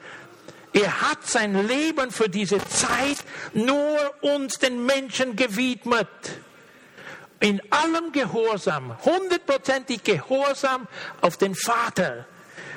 Er 0.71 1.01
hat 1.01 1.25
sein 1.25 1.67
Leben 1.67 2.11
für 2.11 2.29
diese 2.29 2.59
Zeit 2.67 3.17
nur 3.53 3.97
uns, 4.21 4.59
den 4.59 4.85
Menschen, 4.85 5.35
gewidmet. 5.35 6.07
In 7.39 7.61
allem 7.71 8.11
Gehorsam, 8.11 8.97
hundertprozentig 9.03 10.03
Gehorsam 10.03 10.87
auf 11.21 11.37
den 11.37 11.55
Vater. 11.55 12.25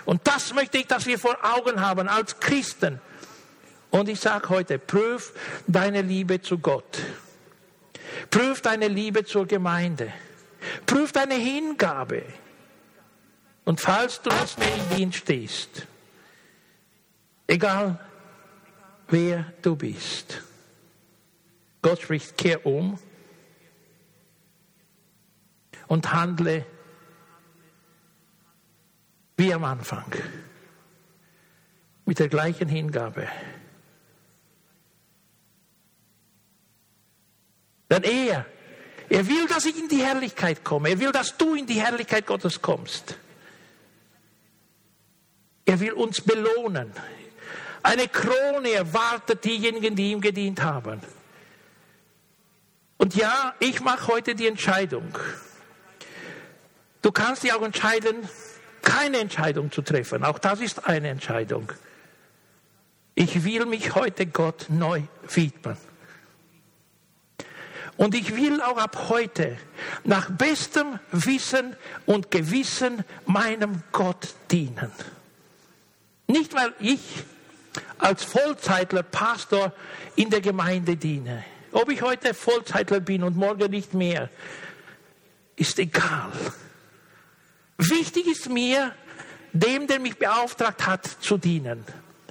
Und 0.05 0.27
das 0.27 0.55
möchte 0.55 0.79
ich, 0.79 0.87
dass 0.87 1.07
wir 1.07 1.19
vor 1.19 1.37
Augen 1.43 1.81
haben 1.81 2.09
als 2.09 2.39
Christen. 2.41 3.01
Und 3.93 4.09
ich 4.09 4.21
sage 4.21 4.49
heute, 4.49 4.79
prüf 4.79 5.35
deine 5.67 6.01
Liebe 6.01 6.41
zu 6.41 6.59
Gott. 6.59 6.99
Prüf 8.31 8.63
deine 8.63 8.89
Liebe 8.89 9.23
zur 9.27 9.47
Gemeinde. 9.47 10.11
Prüf 10.87 11.13
deine 11.13 11.35
Hingabe. 11.35 12.23
Und 13.67 13.83
falls 13.83 14.23
du 14.23 14.31
im 14.31 14.97
Dienst 14.97 15.19
stehst, 15.19 15.87
egal 17.47 18.01
wer 19.09 19.53
du 19.61 19.77
bist, 19.77 20.43
Gott 21.83 22.01
spricht, 22.01 22.39
kehr 22.39 22.65
um 22.65 22.99
und 25.87 26.15
handle 26.15 26.65
wie 29.37 29.53
am 29.53 29.65
Anfang, 29.65 30.11
mit 32.07 32.19
der 32.19 32.29
gleichen 32.29 32.69
Hingabe 32.69 33.29
Denn 37.93 38.05
er, 38.05 38.47
er 39.11 39.29
will, 39.29 39.47
dass 39.49 39.67
ich 39.67 39.79
in 39.79 39.87
die 39.87 40.03
Herrlichkeit 40.03 40.65
komme. 40.65 40.89
Er 40.89 40.99
will, 40.99 41.13
dass 41.13 41.37
du 41.37 41.55
in 41.55 41.67
die 41.67 41.79
Herrlichkeit 41.79 42.25
Gottes 42.25 42.63
kommst. 42.63 43.19
Er 45.67 45.79
will 45.79 45.93
uns 45.93 46.23
belohnen. 46.23 46.91
Eine 47.83 48.09
Krone 48.09 48.71
erwartet 48.71 49.45
diejenigen, 49.45 49.95
die 49.95 50.13
ihm 50.13 50.23
gedient 50.23 50.63
haben. 50.63 51.03
Und 52.97 53.15
ja, 53.15 53.55
ich 53.59 53.83
mache 53.83 54.07
heute 54.07 54.35
die 54.35 54.47
Entscheidung. 54.47 55.19
Du 57.03 57.13
kannst 57.13 57.43
dich 57.43 57.53
auch 57.53 57.61
entscheiden, 57.61 58.27
keine 58.81 59.19
Entscheidung 59.19 59.71
zu 59.71 59.83
treffen. 59.83 60.25
Auch 60.25 60.39
das 60.39 60.61
ist 60.61 60.87
eine 60.87 61.09
Entscheidung. 61.09 61.71
Ich 63.15 63.45
will 63.45 63.67
mich 63.67 63.95
heute 63.95 64.25
Gott 64.25 64.71
neu 64.71 65.03
widmen. 65.29 65.92
Und 68.03 68.17
ich 68.17 68.35
will 68.35 68.61
auch 68.61 68.79
ab 68.79 69.11
heute 69.11 69.57
nach 70.03 70.29
bestem 70.29 70.99
Wissen 71.13 71.77
und 72.05 72.33
Gewissen 72.33 73.05
meinem 73.27 73.85
Gott 73.93 74.35
dienen. 74.51 74.91
Nicht, 76.27 76.53
weil 76.53 76.75
ich 76.81 77.01
als 77.99 78.25
Vollzeitler 78.25 79.05
Pastor 79.05 79.73
in 80.17 80.31
der 80.31 80.41
Gemeinde 80.41 80.97
diene. 80.97 81.45
Ob 81.71 81.93
ich 81.93 82.03
heute 82.03 82.35
Vollzeitler 82.35 82.99
bin 82.99 83.23
und 83.23 83.37
morgen 83.37 83.71
nicht 83.71 83.95
mehr, 83.95 84.31
ist 85.55 85.79
egal. 85.79 86.33
Wichtig 87.79 88.27
ist 88.27 88.49
mir, 88.49 88.97
dem, 89.53 89.87
der 89.87 90.01
mich 90.01 90.19
beauftragt 90.19 90.89
hat, 90.89 91.07
zu 91.21 91.39
dienen. 91.39 91.85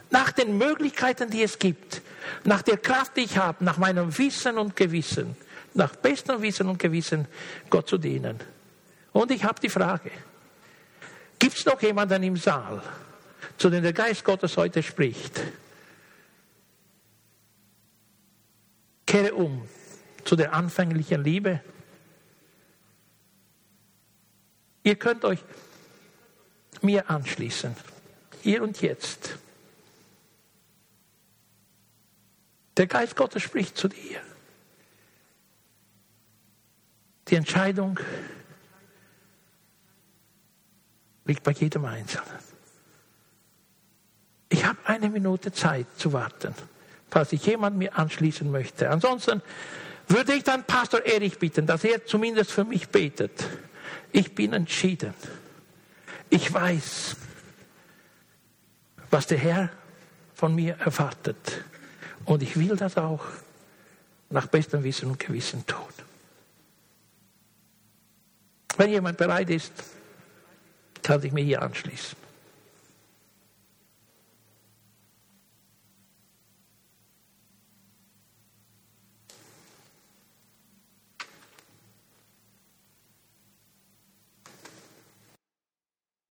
Nach 0.10 0.34
den 0.34 0.58
Möglichkeiten, 0.58 1.30
die 1.30 1.44
es 1.44 1.60
gibt. 1.60 2.02
Nach 2.44 2.62
der 2.62 2.76
Kraft, 2.76 3.16
die 3.16 3.22
ich 3.22 3.38
habe. 3.38 3.64
Nach 3.64 3.78
meinem 3.78 4.18
Wissen 4.18 4.58
und 4.58 4.76
Gewissen. 4.76 5.38
Nach 5.74 5.96
bestem 5.96 6.42
Wissen 6.42 6.68
und 6.68 6.80
Gewissen 6.80 7.28
Gott 7.70 7.88
zu 7.88 7.98
dienen. 7.98 8.40
Und 9.14 9.32
ich 9.32 9.44
habe 9.44 9.60
die 9.60 9.70
Frage. 9.70 10.12
Gibt 11.40 11.58
es 11.58 11.66
noch 11.66 11.82
jemanden 11.82 12.24
im 12.24 12.38
Saal, 12.38 12.82
zu 13.58 13.70
dem 13.70 13.82
der 13.82 13.94
Geist 13.94 14.24
Gottes 14.24 14.58
heute 14.58 14.84
spricht? 14.84 15.42
Kehre 19.06 19.34
um 19.34 19.68
zu 20.24 20.36
der 20.36 20.54
anfänglichen 20.54 21.24
Liebe. 21.24 21.62
Ihr 24.84 24.96
könnt 24.96 25.26
euch 25.26 25.40
mir 26.82 27.10
anschließen, 27.10 27.76
hier 28.42 28.64
und 28.64 28.82
jetzt. 28.82 29.38
Der 32.78 32.88
Geist 32.88 33.16
Gottes 33.16 33.44
spricht 33.44 33.78
zu 33.78 33.88
dir. 33.88 34.22
Die 37.32 37.36
Entscheidung 37.36 38.00
liegt 41.26 41.42
bei 41.44 41.52
jedem 41.52 41.86
Einzelnen. 41.86 42.40
Ich 44.50 44.66
habe 44.66 44.78
eine 44.86 45.10
Minute 45.10 45.52
Zeit 45.52 45.88
zu 45.98 46.14
warten 46.14 46.54
falls 47.12 47.30
sich 47.30 47.46
jemand 47.46 47.78
mir 47.78 47.98
anschließen 47.98 48.50
möchte. 48.50 48.90
Ansonsten 48.90 49.42
würde 50.08 50.34
ich 50.34 50.44
dann 50.44 50.64
Pastor 50.64 51.06
Erich 51.06 51.38
bitten, 51.38 51.68
dass 51.68 51.84
er 51.84 52.06
zumindest 52.06 52.52
für 52.52 52.64
mich 52.64 52.90
betet. 52.90 53.48
Ich 54.14 54.34
bin 54.34 54.54
entschieden. 54.54 55.14
Ich 56.30 56.52
weiß, 56.52 57.18
was 59.10 59.28
der 59.28 59.38
Herr 59.38 59.70
von 60.34 60.56
mir 60.56 60.78
erwartet. 60.80 61.66
Und 62.24 62.42
ich 62.42 62.58
will 62.58 62.78
das 62.78 62.98
auch 62.98 63.26
nach 64.30 64.48
bestem 64.48 64.84
Wissen 64.84 65.10
und 65.10 65.20
Gewissen 65.20 65.66
tun. 65.68 65.80
Wenn 68.78 68.90
jemand 68.90 69.18
bereit 69.18 69.50
ist, 69.50 69.72
kann 71.04 71.22
sich 71.22 71.32
mir 71.32 71.44
hier 71.44 71.62
anschließen. 71.62 72.18